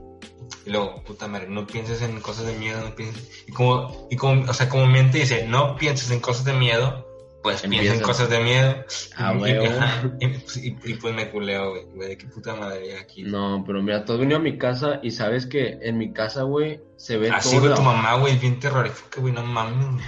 [0.65, 3.45] Y luego, puta madre, no pienses en cosas de miedo, no pienses...
[3.47, 7.05] Y como, y como, o sea, como mente dice, no pienses en cosas de miedo,
[7.43, 8.75] pues piensa en cosas de miedo.
[9.17, 9.33] Ah,
[10.19, 13.23] Y- y, pues me culeo, güey, güey, de qué puta madre aquí.
[13.23, 16.43] No, pero mira, tú has venido a mi casa y sabes que en mi casa,
[16.43, 17.59] güey, se ve Así, todo.
[17.61, 20.01] güey, de tu mamá, güey, bien terrorífica, güey, no mames.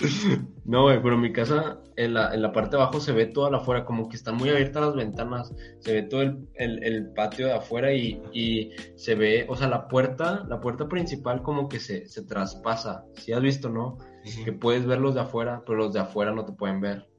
[0.64, 3.26] No, güey, pero en mi casa, en la, en la parte de abajo se ve
[3.26, 6.84] toda la afuera, como que están muy abiertas las ventanas, se ve todo el, el-
[6.84, 11.42] el patio de afuera y, y se ve, o sea, la puerta, la puerta principal
[11.42, 13.98] como que se, se traspasa, si has visto, ¿no?
[14.44, 17.10] Que puedes ver los de afuera, pero los de afuera no te pueden ver,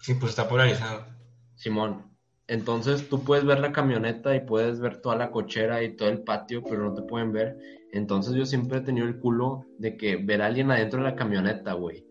[0.00, 1.04] Sí, pues está polarizado.
[1.56, 2.04] Simón.
[2.46, 6.22] Entonces tú puedes ver la camioneta y puedes ver toda la cochera y todo el
[6.22, 7.58] patio, pero no te pueden ver.
[7.92, 11.16] Entonces yo siempre he tenido el culo de que ver a alguien adentro de la
[11.16, 12.06] camioneta, güey.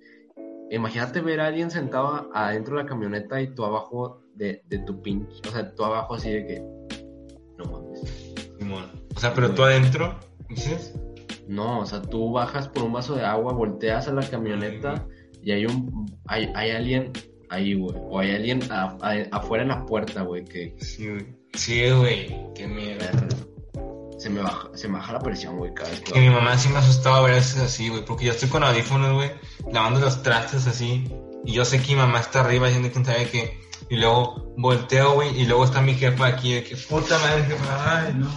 [0.70, 5.02] Imagínate ver a alguien sentado adentro de la camioneta y tú abajo de, de tu
[5.02, 6.60] pinche, o sea, tú abajo así de que...
[7.58, 8.34] No mames.
[8.60, 8.92] Simón.
[9.16, 10.20] O sea, pero tú adentro,
[10.50, 10.94] dices,
[11.48, 15.06] No, o sea, tú bajas por un vaso de agua, volteas a la camioneta
[15.42, 16.06] y hay un...
[16.28, 17.12] Hay, hay alguien
[17.50, 17.96] ahí, güey.
[18.10, 20.76] O hay alguien a- a- afuera en la puerta, güey, que...
[20.80, 21.26] sí, güey.
[21.54, 23.06] Sí, güey, qué miedo.
[24.20, 26.58] Se me baja, se me baja la presión, güey, cada vez Que que mi mamá
[26.58, 29.32] sí me asustaba ver veces así, güey, porque yo estoy con audífonos, güey,
[29.72, 31.08] lavando los trastes así,
[31.46, 35.14] y yo sé que mi mamá está arriba haciendo quién sabe qué, y luego volteo,
[35.14, 38.28] güey, y luego está mi jefa aquí, de que puta madre, jefa, ay, no.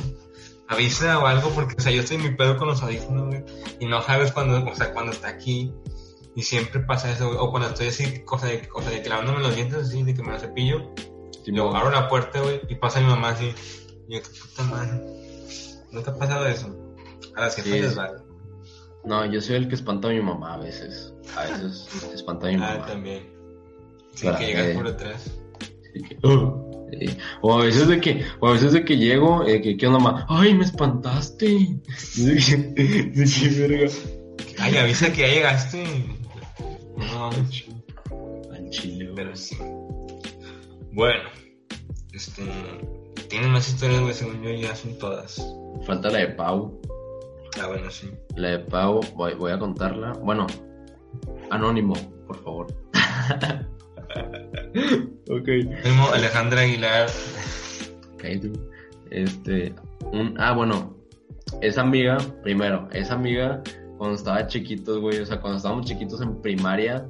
[0.71, 3.45] Avisa o algo, porque, o sea, yo estoy en mi pedo con los audífonos, güey,
[3.81, 5.75] y no sabes cuando, o sea, cuando está aquí,
[6.37, 9.41] y siempre pasa eso, güey, o cuando estoy así, cosa de, cosa de que lavándome
[9.41, 10.93] los dientes así, de que me los cepillo,
[11.45, 13.53] y luego abro la puerta, güey, y pasa mi mamá así.
[14.09, 15.01] Y yo, qué puta madre.
[15.91, 16.68] ¿No te ha pasado eso?
[17.35, 17.97] A las jefas Sí, les sí.
[17.97, 18.18] vale.
[19.05, 21.12] No, yo soy el que espanta a mi mamá a veces.
[21.37, 22.87] A veces espanta a mi Ah, mamá.
[22.87, 23.29] también.
[24.14, 25.31] Sí, Para que llegas que- por detrás.
[25.91, 26.70] Así que, "Oh".
[27.43, 29.99] O a veces de que, o a veces de que llego, eh, que, ¿qué onda,
[29.99, 30.26] mamá?
[30.28, 31.76] ¡Ay, me espantaste!
[34.59, 35.84] Ay, avisa que ya llegaste.
[36.97, 37.30] No,
[38.53, 39.57] Al chile, pero sí.
[40.93, 41.28] Bueno,
[42.12, 42.43] este.
[43.28, 45.41] Tienen más historias, güey, según yo ya son todas.
[45.86, 46.80] Falta la de Pau.
[47.61, 48.11] Ah, bueno, sí.
[48.36, 50.12] La de Pau, voy, voy a contarla.
[50.14, 50.47] Bueno,
[51.51, 51.95] anónimo,
[52.26, 52.66] por favor.
[55.31, 55.49] ok.
[55.85, 57.09] Mismo Alejandra Aguilar.
[59.11, 59.74] Este,
[60.12, 60.97] un, ah, bueno,
[61.62, 63.62] esa amiga, primero, esa amiga,
[63.99, 67.07] cuando estaba chiquitos, güey, o sea, cuando estábamos chiquitos en primaria,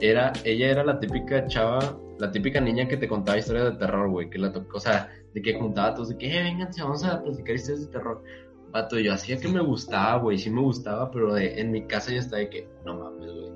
[0.00, 4.10] era, ella era la típica chava, la típica niña que te contaba historias de terror,
[4.10, 6.82] güey, que la tocó, o sea, de que juntaba a todos, de que, eh, vénganse,
[6.82, 8.22] vamos a platicar historias de terror.
[8.70, 12.12] Vato, yo hacía que me gustaba, güey, sí me gustaba, pero de, en mi casa
[12.12, 13.49] yo estaba de que, no mames, güey,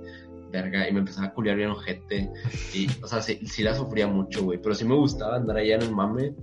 [0.55, 2.31] verga, y me empezaba a culiar bien ojete,
[2.73, 5.75] y, o sea, sí, sí la sufría mucho, güey, pero sí me gustaba andar allá
[5.77, 6.35] en el mame,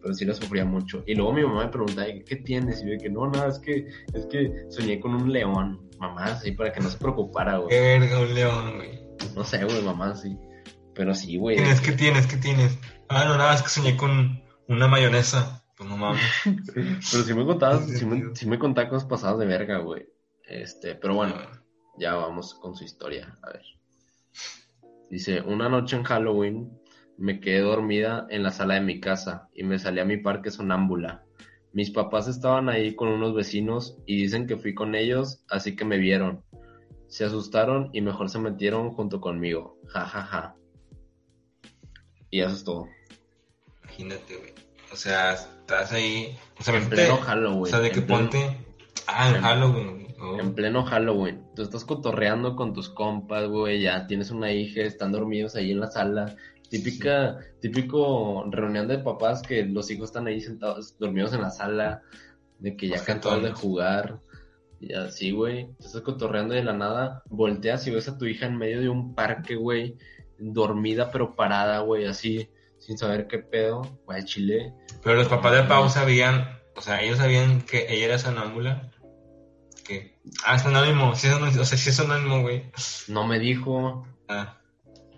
[0.00, 1.02] pero sí la sufría mucho.
[1.06, 2.82] Y luego mi mamá me preguntaba, "¿Y ¿qué tienes?
[2.82, 6.52] Y yo que, no, nada, es que, es que soñé con un león, mamá, así,
[6.52, 7.68] para que no se preocupara, güey.
[7.70, 9.00] Qué verga, un león, güey.
[9.34, 10.36] No sé, güey, mamá, sí.
[10.94, 11.56] Pero sí, güey.
[11.56, 12.26] Tienes, ¿qué tienes?
[12.26, 12.78] ¿Qué tienes?
[13.08, 15.64] Ah, no, nada, es que soñé con una mayonesa.
[15.76, 16.22] Pues no mames.
[16.74, 20.06] Pero sí me contaba, Sí, me, sí me contaba cosas pasadas de verga, güey.
[20.48, 21.34] Este, pero bueno,
[21.98, 23.62] ya vamos con su historia, a ver.
[25.10, 26.70] Dice, una noche en Halloween
[27.16, 30.50] me quedé dormida en la sala de mi casa y me salí a mi parque
[30.50, 31.24] sonámbula.
[31.72, 35.84] Mis papás estaban ahí con unos vecinos y dicen que fui con ellos, así que
[35.84, 36.42] me vieron.
[37.08, 39.78] Se asustaron y mejor se metieron junto conmigo.
[39.88, 40.54] Ja, ja, ja.
[42.30, 42.88] Y eso es todo.
[43.84, 44.52] Imagínate, güey.
[44.92, 46.36] O sea, estás ahí.
[46.58, 47.62] O sea, En pleno Halloween.
[47.62, 48.56] O sea, de que en pleno- ponte.
[49.06, 50.07] Ah, en en- Halloween.
[50.20, 50.40] Oh.
[50.40, 55.12] En pleno Halloween, tú estás cotorreando con tus compas, güey, ya tienes una hija, están
[55.12, 56.36] dormidos ahí en la sala
[56.68, 62.02] Típica, típico reunión de papás que los hijos están ahí sentados, dormidos en la sala,
[62.58, 64.20] de que ya cantados de jugar.
[64.78, 65.72] Y así, güey.
[65.78, 68.90] Te estás cotorreando de la nada, volteas y ves a tu hija en medio de
[68.90, 69.96] un parque, güey,
[70.38, 74.74] dormida pero parada, güey, así, sin saber qué pedo, güey, chile.
[75.02, 78.90] Pero los papás de Pau sabían, o sea, ellos sabían que ella era sonámbula.
[79.88, 82.70] Que, ah, es anónimo, sí es anónimo, o sea, sí es anónimo, güey.
[83.08, 84.06] No me dijo.
[84.28, 84.58] Ah,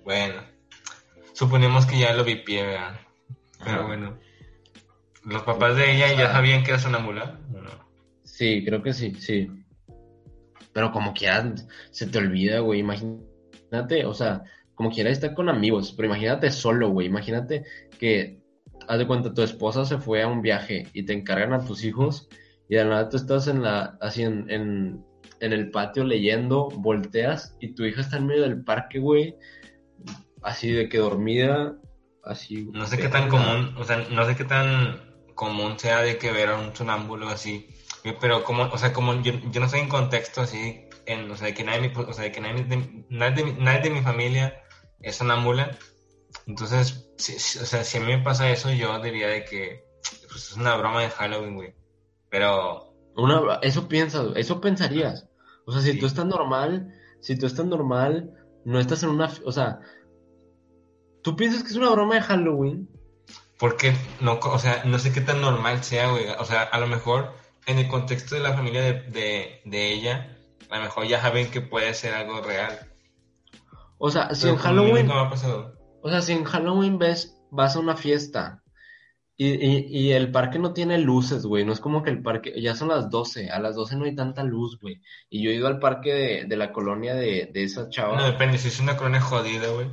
[0.04, 0.42] bueno.
[1.32, 3.00] Suponemos que ya lo vi pie, ¿verdad?
[3.58, 3.86] Pero Ajá.
[3.88, 4.18] bueno.
[5.24, 7.40] ¿Los papás de ella ya sabían que era sonámbula?
[7.52, 7.70] ¿O no?
[8.22, 9.50] Sí, creo que sí, sí.
[10.72, 11.52] Pero como quiera,
[11.90, 12.78] se te olvida, güey.
[12.78, 14.44] Imagínate, o sea,
[14.76, 17.08] como quiera estar con amigos, pero imagínate solo, güey.
[17.08, 17.64] Imagínate
[17.98, 18.40] que,
[18.86, 21.84] haz de cuenta, tu esposa se fue a un viaje y te encargan a tus
[21.84, 22.28] hijos
[22.70, 25.04] y de la nada tú estás en la, así en, en,
[25.40, 29.34] en el patio leyendo, volteas y tu hija está en medio del parque, güey.
[30.42, 31.76] Así de que dormida,
[32.24, 32.68] así.
[32.72, 35.00] No sé qué tan común, o sea, no sé qué tan
[35.34, 37.66] común sea de que ver a un sonámbulo así.
[38.20, 41.48] Pero como, o sea, como yo, yo no estoy en contexto así, en, o sea,
[41.48, 44.62] de que nadie, o sea, de que nadie de, nadie de, nadie de mi familia
[45.00, 45.76] es sonámbula.
[46.46, 49.84] Entonces, si, si- o sea, si a mí me pasa eso, yo diría de que
[50.28, 51.74] pues, es una broma de Halloween, güey.
[52.30, 55.26] Pero, Una, eso piensas, eso pensarías.
[55.66, 55.98] O sea, si Sí.
[55.98, 58.32] tú estás normal, si tú estás normal,
[58.64, 59.80] no estás en una, o sea,
[61.22, 62.88] tú piensas que es una broma de Halloween,
[63.58, 66.24] porque no, o sea, no sé qué tan normal sea, güey.
[66.38, 67.32] O sea, a lo mejor
[67.66, 70.38] en el contexto de la familia de, de, de ella,
[70.70, 72.78] a lo mejor ya saben que puede ser algo real.
[73.98, 75.74] o sea, si Pero en Halloween, me ha pasado.
[76.02, 78.59] o sea, si en Halloween ves, vas a una fiesta
[79.42, 82.60] y, y, y el parque no tiene luces, güey, no es como que el parque,
[82.60, 85.54] ya son las 12, a las 12 no hay tanta luz, güey, y yo he
[85.54, 88.80] ido al parque de, de la colonia de, de esa No, chava, depende, si es
[88.80, 89.86] una colonia jodida, güey.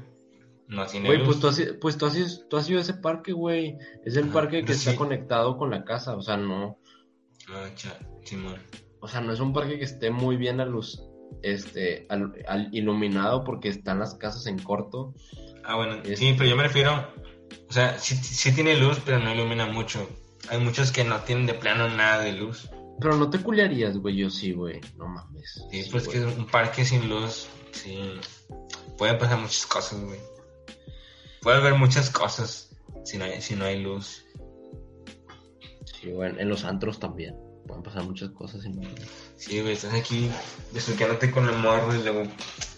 [0.68, 1.28] No tiene güey, luz.
[1.28, 4.28] pues tú has, pues tú has, tú has ido a ese parque, güey, es el
[4.28, 4.98] parque que pues está sí.
[4.98, 6.78] conectado con la casa, o sea, no,
[7.50, 8.58] Ah, cha, Simón.
[9.00, 11.02] O sea, no es un parque que esté muy bien a luz,
[11.41, 15.14] este, al, al- iluminado porque están las casas en corto.
[15.64, 17.08] Ah, bueno, Es- sí, pero yo me refiero,
[17.70, 20.08] o sea, sí, sí tiene luz, pero no ilumina mucho.
[20.50, 22.70] Hay muchos que no tienen de plano nada de luz.
[23.00, 25.62] Pero no te culiarías, güey, yo sí, güey, no mames.
[25.72, 26.20] Sí, Sí, pues güey.
[26.20, 28.00] que un parque sin luz, sí,
[28.98, 30.20] pueden pasar muchas cosas, güey.
[31.41, 32.70] Puede haber muchas cosas
[33.06, 34.24] si no hay, si no hay luz.
[35.86, 37.36] Sí, güey, en los antros también.
[37.68, 38.66] Pueden pasar muchas cosas.
[38.66, 38.72] Y,
[39.38, 40.30] Sí, güey, estás aquí
[40.72, 42.24] besuqueándote con el morro y luego,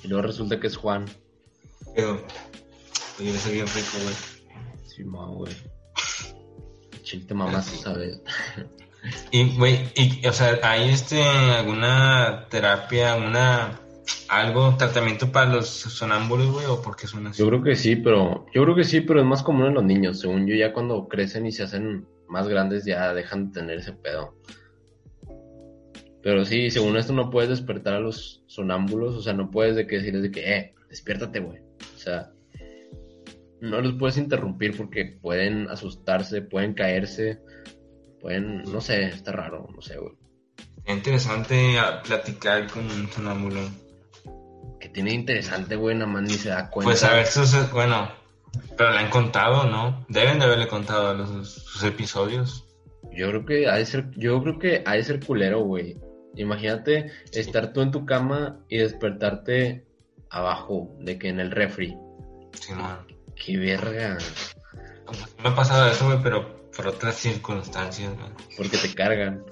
[0.04, 1.06] y luego resulta que es Juan.
[1.96, 2.26] pero,
[3.20, 4.16] oye, eso bien rico, güey.
[5.04, 5.54] Ma, güey.
[7.04, 8.22] Chile te mamás, ¿sabes?
[9.32, 13.80] Y, güey, y, o sea, ¿hay este, alguna terapia, alguna,
[14.28, 17.40] algo, tratamiento para los sonámbulos, güey, o por qué son así?
[17.40, 19.84] Yo creo que sí, pero yo creo que sí, pero es más común en los
[19.84, 20.20] niños.
[20.20, 23.94] Según yo, ya cuando crecen y se hacen más grandes, ya dejan de tener ese
[23.94, 24.36] pedo.
[26.22, 29.88] Pero sí, según esto no puedes despertar a los sonámbulos, o sea, no puedes de
[29.88, 31.60] que decirles de que, eh, despiértate, güey.
[31.96, 32.32] O sea,
[33.62, 37.40] no los puedes interrumpir porque pueden asustarse, pueden caerse,
[38.20, 40.14] pueden, no sé, está raro, no sé, güey.
[40.86, 43.62] Es interesante platicar con un sonámbulo.
[44.80, 46.90] Que tiene interesante, güey, nada más ni se da cuenta.
[46.90, 48.10] Pues a ver sus, bueno,
[48.78, 50.06] pero le han contado, ¿no?
[50.08, 52.66] Deben de haberle contado los, sus episodios.
[53.12, 55.98] Yo creo que ha de ser, yo creo que ha de ser culero, güey.
[56.36, 59.86] Imagínate estar tú en tu cama y despertarte
[60.30, 61.98] abajo, de que en el refri.
[62.54, 63.19] Sí, no.
[63.44, 64.18] Qué verga.
[65.44, 68.30] Me ha pasado eso, güey, pero por otras circunstancias, güey.
[68.58, 69.44] Porque te cargan.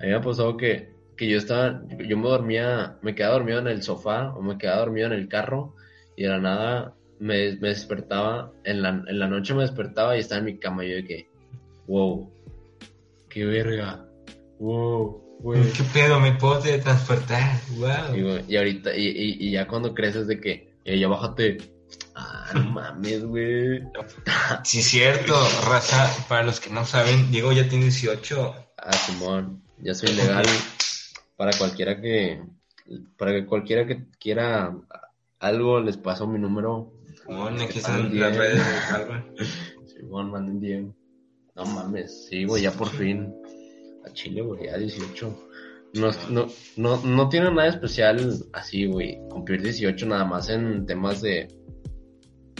[0.00, 3.58] A mí me ha pasado que, que yo estaba, yo me dormía, me quedaba dormido
[3.58, 5.74] en el sofá o me quedaba dormido en el carro
[6.16, 10.20] y de la nada me, me despertaba, en la, en la noche me despertaba y
[10.20, 11.28] estaba en mi cama y yo de que,
[11.88, 12.32] wow,
[13.28, 14.06] qué verga,
[14.60, 15.24] wow.
[15.52, 16.18] ¿Qué pedo?
[16.18, 17.60] ¿Me puedo teletransportar?
[17.76, 18.40] Wow.
[18.48, 21.58] Y, ahorita, y, y, y ya cuando creces de que, "Eh, ya bájate.
[22.48, 23.82] Ah, no mames, güey.
[24.64, 25.34] Sí, cierto,
[25.68, 28.54] raza, para los que no saben, Diego ya tiene 18.
[28.78, 30.46] Ah, Simón, ya soy legal
[31.36, 32.42] para cualquiera que,
[33.16, 34.74] para que cualquiera que quiera
[35.40, 36.92] algo les paso mi número.
[37.26, 38.20] Bueno, aquí Ah, están bien.
[38.20, 39.46] las redes de.
[39.86, 40.92] Simón, manden DM.
[41.56, 43.34] No mames, sí, güey, ya por fin.
[44.06, 45.44] A Chile, güey, ya 18.
[45.94, 46.46] No, no,
[46.76, 49.18] no, no tiene nada especial así, güey.
[49.28, 51.48] Cumplir 18 nada más en temas de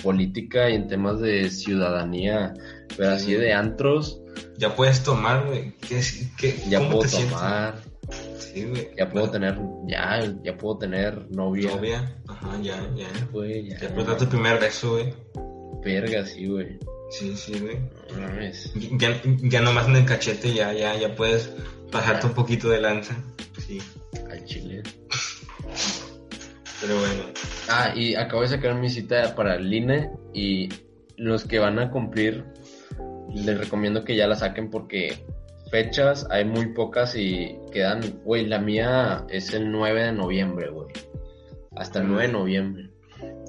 [0.02, 2.54] política y en temas de ciudadanía.
[2.96, 4.20] Pero así de antros,
[4.56, 5.72] Ya puedes tomar, güey.
[5.88, 6.00] ¿Qué,
[6.36, 7.32] qué, ya puedo te sientes?
[7.32, 7.82] tomar,
[8.38, 8.90] Sí, güey.
[8.96, 11.70] ya puedo tener, ya, ya puedo tener novia.
[11.74, 12.16] Novia.
[12.28, 13.06] Ajá, ya, ya.
[13.30, 13.78] Güey, ya.
[13.80, 15.14] Ya puedes dar tu primer beso, güey.
[15.84, 16.78] Verga, sí, güey.
[17.10, 17.78] Sí, sí, güey.
[18.16, 18.98] No.
[18.98, 21.50] Ya, ya nomás en el cachete ya, ya, ya puedes
[21.92, 23.16] bajarte un poquito de lanza.
[23.66, 23.80] Sí,
[24.30, 24.82] Al chile.
[26.80, 27.22] pero bueno.
[27.68, 30.68] Ah, y acabo de sacar mi cita para el INE y
[31.16, 32.44] los que van a cumplir,
[33.34, 35.24] les recomiendo que ya la saquen porque
[35.70, 40.88] fechas hay muy pocas y quedan, güey, la mía es el 9 de noviembre, güey.
[41.76, 42.90] Hasta el 9 de noviembre.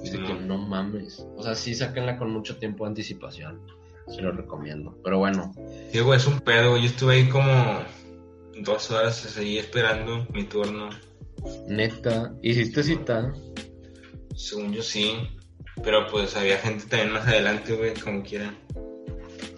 [0.02, 0.58] Así que No.
[0.58, 1.24] mames.
[1.36, 3.60] O sea, sí, sáquenla con mucho tiempo de anticipación.
[4.08, 4.98] Se lo recomiendo.
[5.04, 5.52] Pero bueno,
[5.92, 6.76] Sí, güey, es un pedo.
[6.76, 7.80] Yo estuve ahí como
[8.62, 10.90] dos horas, seguí esperando mi turno.
[11.68, 13.32] Neta, ¿hiciste cita?
[14.34, 15.14] Según yo sí.
[15.82, 18.54] Pero pues había gente también más adelante, güey, como quiera.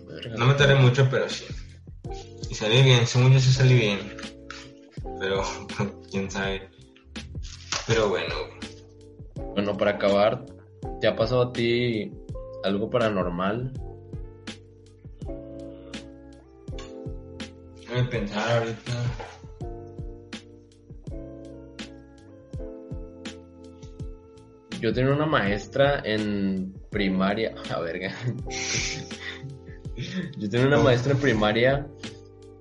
[0.07, 0.37] Verga.
[0.37, 1.45] No me tardé mucho, pero sí.
[2.49, 3.99] Y salí bien, según yo sí salí bien.
[5.18, 5.43] Pero
[6.11, 6.68] quién sabe.
[7.87, 9.53] Pero bueno, güey.
[9.55, 10.45] Bueno, para acabar,
[11.01, 12.12] ¿te ha pasado a ti
[12.62, 13.72] algo paranormal?
[17.80, 18.93] Déjame pensar ahorita.
[24.83, 27.55] Yo tenía una maestra en primaria.
[27.72, 28.12] A verga.
[30.39, 31.87] Yo tenía una maestra en primaria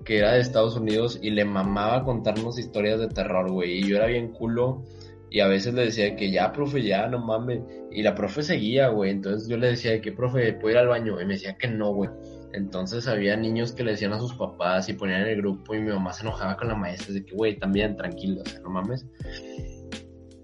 [0.04, 3.78] que era de Estados Unidos y le mamaba contarnos historias de terror, güey.
[3.78, 4.84] Y yo era bien culo.
[5.30, 7.62] Y a veces le decía que ya, profe, ya, no mames.
[7.90, 9.10] Y la profe seguía, güey.
[9.10, 11.20] Entonces yo le decía que, profe, ¿puedo ir al baño?
[11.20, 12.10] Y me decía que no, güey.
[12.52, 15.80] Entonces había niños que le decían a sus papás y ponían en el grupo y
[15.80, 17.14] mi mamá se enojaba con la maestra.
[17.14, 19.06] De que, güey, también, tranquilo, no mames.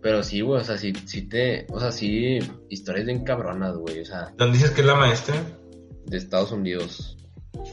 [0.01, 2.39] Pero sí, güey, o sea, sí, sí te, o sea, sí,
[2.69, 5.35] historias bien cabronas, güey, o sea, ¿Dónde dices que es la maestra?
[6.07, 7.17] de Estados Unidos.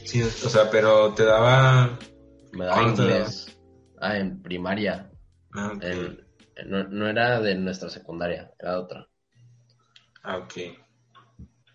[0.04, 1.98] Sí, o sea, pero te daba.
[2.52, 3.56] Me daba inglés.
[3.98, 5.10] Ah, en primaria.
[5.54, 5.82] Ah, ok.
[5.84, 6.26] En-
[6.66, 9.08] no, no era de nuestra secundaria, era de otra.
[10.22, 10.52] Ah, ok.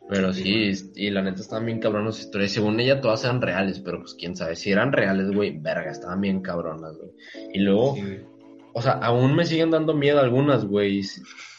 [0.10, 2.52] Pero sí, y la neta estaban bien cabronas sus historias.
[2.52, 4.56] Según ella, todas eran reales, pero pues quién sabe.
[4.56, 7.12] Si eran reales, güey, verga, estaban bien cabronas, güey.
[7.54, 8.20] Y luego, Sí.
[8.74, 11.04] O sea, aún me siguen dando miedo algunas, güey.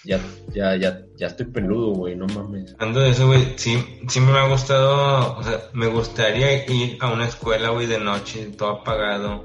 [0.05, 0.21] Ya,
[0.53, 2.75] ya, ya, ya estoy peludo, güey, no mames.
[2.79, 7.13] Hablando de eso, güey, sí, siempre me ha gustado, o sea, me gustaría ir a
[7.13, 9.45] una escuela, güey, de noche, todo apagado,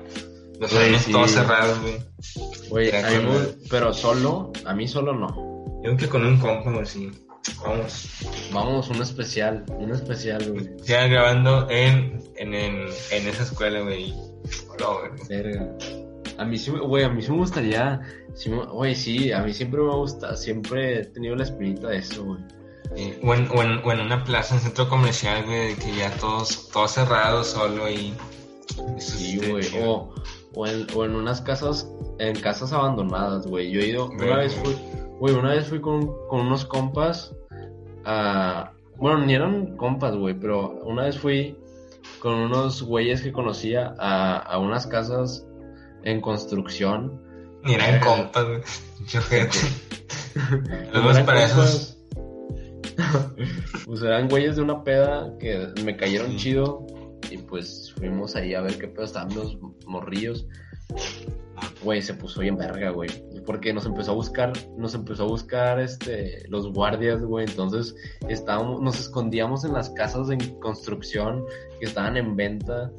[0.59, 1.11] los Güey, sí.
[1.11, 1.99] todos cerrados, güey.
[2.69, 2.91] Güey,
[3.69, 5.83] pero solo, a mí solo no.
[5.83, 7.11] Yo que con un compa, güey, sí.
[7.63, 8.09] Vamos.
[8.51, 10.69] Vamos, un especial, un especial, güey.
[10.83, 14.13] Ya grabando en, en, en, en esa escuela, güey.
[14.69, 15.27] Hola, güey.
[15.29, 15.69] Verga.
[16.37, 18.01] A mí sí, me- güey, a mí sí me gustaría,
[18.35, 22.23] sí güey, sí, a mí siempre me gusta, siempre he tenido la espinita de eso,
[22.23, 22.39] güey.
[23.23, 26.09] O, en, o, en, o en una plaza, en centro comercial, güey, de que ya
[26.17, 28.13] todos, todos cerrados, solo y...
[28.97, 30.13] Sí, güey, o,
[30.53, 33.71] o, en, o en unas casas, en casas abandonadas, güey.
[33.71, 34.75] Yo he ido, una vez fui,
[35.19, 37.33] güey, una vez fui con, con unos compas
[38.05, 41.57] a, bueno, ni eran compas, güey, pero una vez fui
[42.19, 45.46] con unos güeyes que conocía a, a unas casas
[46.07, 47.21] en construcción.
[47.63, 47.99] Ni Verga.
[47.99, 48.83] compas.
[49.07, 49.57] Yo, gente.
[50.93, 51.97] Luego eran para esos...
[53.85, 56.37] pues eran güeyes de una peda que me cayeron Sí.
[56.37, 56.85] chido
[57.29, 60.47] y pues fuimos ahí a ver qué pedo estaban los morrillos.
[61.83, 63.09] Güey, se puso bien verga, güey.
[63.45, 67.45] Porque nos empezó a buscar, nos empezó a buscar este, los guardias, güey.
[67.45, 67.95] Entonces
[68.29, 71.43] estábamos, nos escondíamos en las casas en construcción
[71.79, 72.91] que estaban en venta.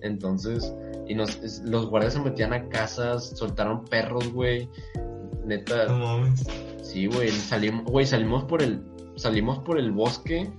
[0.00, 0.72] Entonces,
[1.08, 4.68] y nos, es- los guardias se metían a casas, soltaron perros, güey.
[5.44, 6.44] Neta, No mames.
[6.82, 8.82] Sí, güey, salimos, güey, salimos por el,
[9.16, 10.50] salimos por el bosque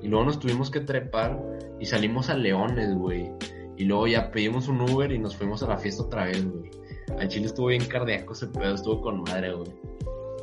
[0.00, 1.40] y luego nos tuvimos que trepar
[1.80, 3.30] y salimos a Leones, güey.
[3.76, 6.70] Y luego ya pedimos un Uber y nos fuimos a la fiesta otra vez, güey.
[7.18, 9.70] Al Chile estuvo bien cardíaco ese pedo, estuvo con madre, güey.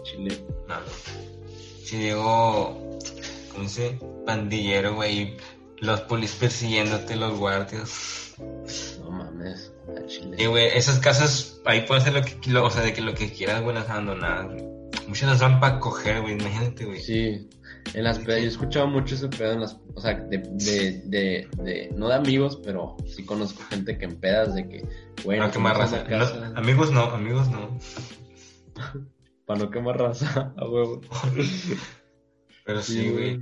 [0.03, 0.45] Chile.
[0.68, 0.84] Nada.
[1.84, 2.78] Si digo,
[3.53, 3.99] ¿cómo se dice?
[4.26, 5.38] Pandillero, güey.
[5.78, 8.36] Los polis persiguiéndote, los guardias.
[9.10, 10.47] No mames, Y, Chile.
[10.47, 13.32] güey, esas casas, ahí puedes hacer lo que, lo- o sea, de que lo que
[13.32, 14.64] quieras, güey, las abandonadas, güey.
[15.07, 16.99] Muchas las van para coger, güey, imagínate, güey.
[17.01, 17.49] Sí,
[17.93, 21.01] en las pedas, yo he escuchado mucho ese pedo en las, o sea, de, de,
[21.05, 24.82] de, de- no de amigos, pero sí conozco gente que en pedas de que,
[25.24, 26.03] güey, Para nos quemar a raza.
[26.07, 27.80] No, amigos no, amigos no.
[29.47, 31.01] para no quemar raza, a huevo.
[32.66, 33.39] Pero sí, güey.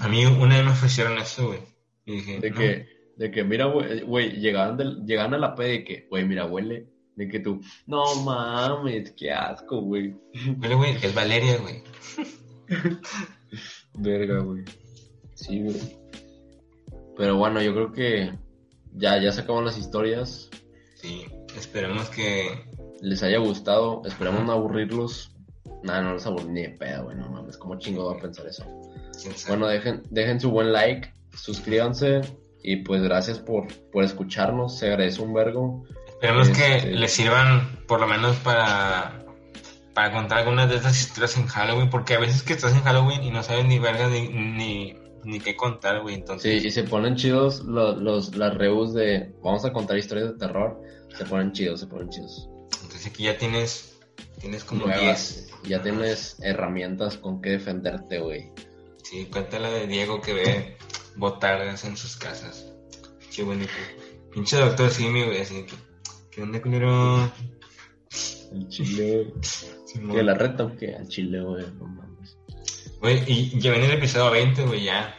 [0.00, 1.60] A mí una vez me ofrecieron eso, güey.
[2.04, 2.56] Y dije, De no.
[2.58, 2.86] que,
[3.16, 6.88] de que, mira, güey, güey, llegaban, llegaban a la P de que, güey, mira, huele.
[7.14, 10.14] De que tú, no mames, qué asco, güey.
[10.60, 11.82] Huele, güey, es Valeria, güey.
[13.98, 14.64] Verga, güey.
[15.34, 15.76] Sí, güey.
[17.16, 18.32] Pero bueno, yo creo que
[18.94, 20.48] ya, ya se acaban las historias.
[20.94, 22.64] Sí, esperemos que...
[23.02, 24.00] Les haya gustado.
[24.06, 25.36] Esperemos no aburrirlos.
[25.82, 27.16] Nada, no los aburrí ni de pedo, güey.
[27.16, 28.64] No mames, ¿cómo chingo va a pensar eso?
[29.48, 32.22] Bueno, dejen, dejen su buen like, suscríbanse
[32.62, 35.84] y pues gracias por, por escucharnos, se agradece un vergo.
[36.06, 39.24] Esperemos que este- les sirvan por lo menos para,
[39.94, 43.22] para contar algunas de estas historias en Halloween, porque a veces que estás en Halloween
[43.24, 44.94] y no sabes ni verga ni, ni,
[45.24, 46.14] ni qué contar, güey.
[46.14, 50.28] Sí, Entonces, y se ponen chidos los, los, las reus de vamos a contar historias
[50.28, 50.80] de terror,
[51.16, 52.48] se ponen chidos, se ponen chidos.
[52.82, 53.98] entonces aquí ya tienes,
[54.40, 55.68] tienes como Nuevas, 10.
[55.68, 58.50] ya tienes herramientas con que defenderte, güey.
[59.02, 60.76] Sí, cuéntala de Diego que ve
[61.16, 62.72] botargas en sus casas.
[63.34, 63.70] Qué bonito.
[64.32, 65.74] Pinche doctor Simi, güey, así que.
[66.30, 67.30] ¿Qué onda, culero?
[68.52, 69.32] El chile,
[69.94, 70.16] güey.
[70.16, 72.38] Que la reta, o que al chile, güey, no mames.
[73.00, 75.14] Güey, y ya viene el episodio 20, güey, ya.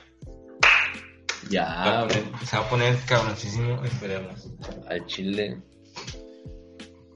[1.50, 4.50] Ya, güey, se va a poner cabroncísimo, esperemos.
[4.88, 5.62] al chile.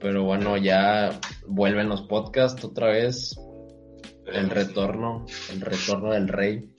[0.00, 3.36] Pero bueno, ya vuelven los podcasts otra vez.
[4.26, 6.70] El retorno, el retorno del rey.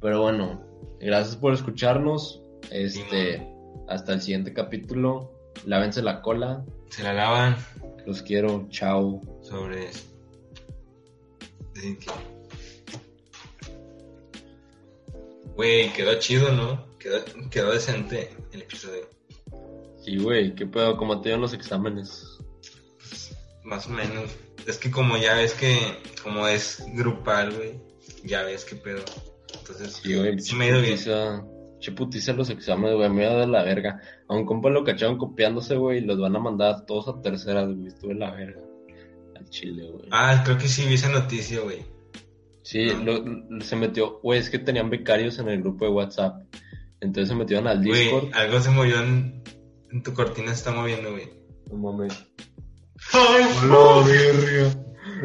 [0.00, 2.42] Pero bueno, gracias por escucharnos.
[2.70, 3.46] Este,
[3.88, 5.32] hasta el siguiente capítulo.
[5.66, 6.64] Lávense la cola.
[6.90, 7.56] Se la lavan
[8.06, 8.66] Los quiero.
[8.70, 9.20] Chao.
[9.42, 9.90] sobre
[15.54, 16.86] Güey, quedó chido, ¿no?
[16.98, 19.08] Quedó, quedó decente el episodio.
[20.02, 22.38] Sí, güey, qué pedo, como te dieron los exámenes.
[23.62, 24.30] Más o menos.
[24.66, 27.80] Es que como ya ves que, como es grupal, güey,
[28.24, 29.02] ya ves qué pedo.
[29.72, 30.96] Entonces, Sí, güey, sí me ha ido bien.
[30.98, 31.44] chiputiza.
[31.78, 34.00] Chiputiza los exámenes, güey, me iba de la verga.
[34.28, 37.66] A un compa lo cacharon copiándose, güey, y los van a mandar todos a terceras,
[37.66, 37.86] güey.
[37.88, 38.60] Estuve la verga.
[39.36, 40.06] Al chile, güey.
[40.12, 41.84] Ah, creo que sí vi esa noticia, güey.
[42.62, 46.42] Sí, lo- lo- se metió, güey, es que tenían becarios en el grupo de WhatsApp.
[47.00, 48.28] Entonces se metieron al Discord.
[48.30, 49.42] Güey, algo se movió en,
[49.90, 51.28] en tu cortina, se está moviendo, güey.
[51.68, 52.12] No mames.
[53.12, 53.42] ¡Ay!
[53.68, 54.84] La verga.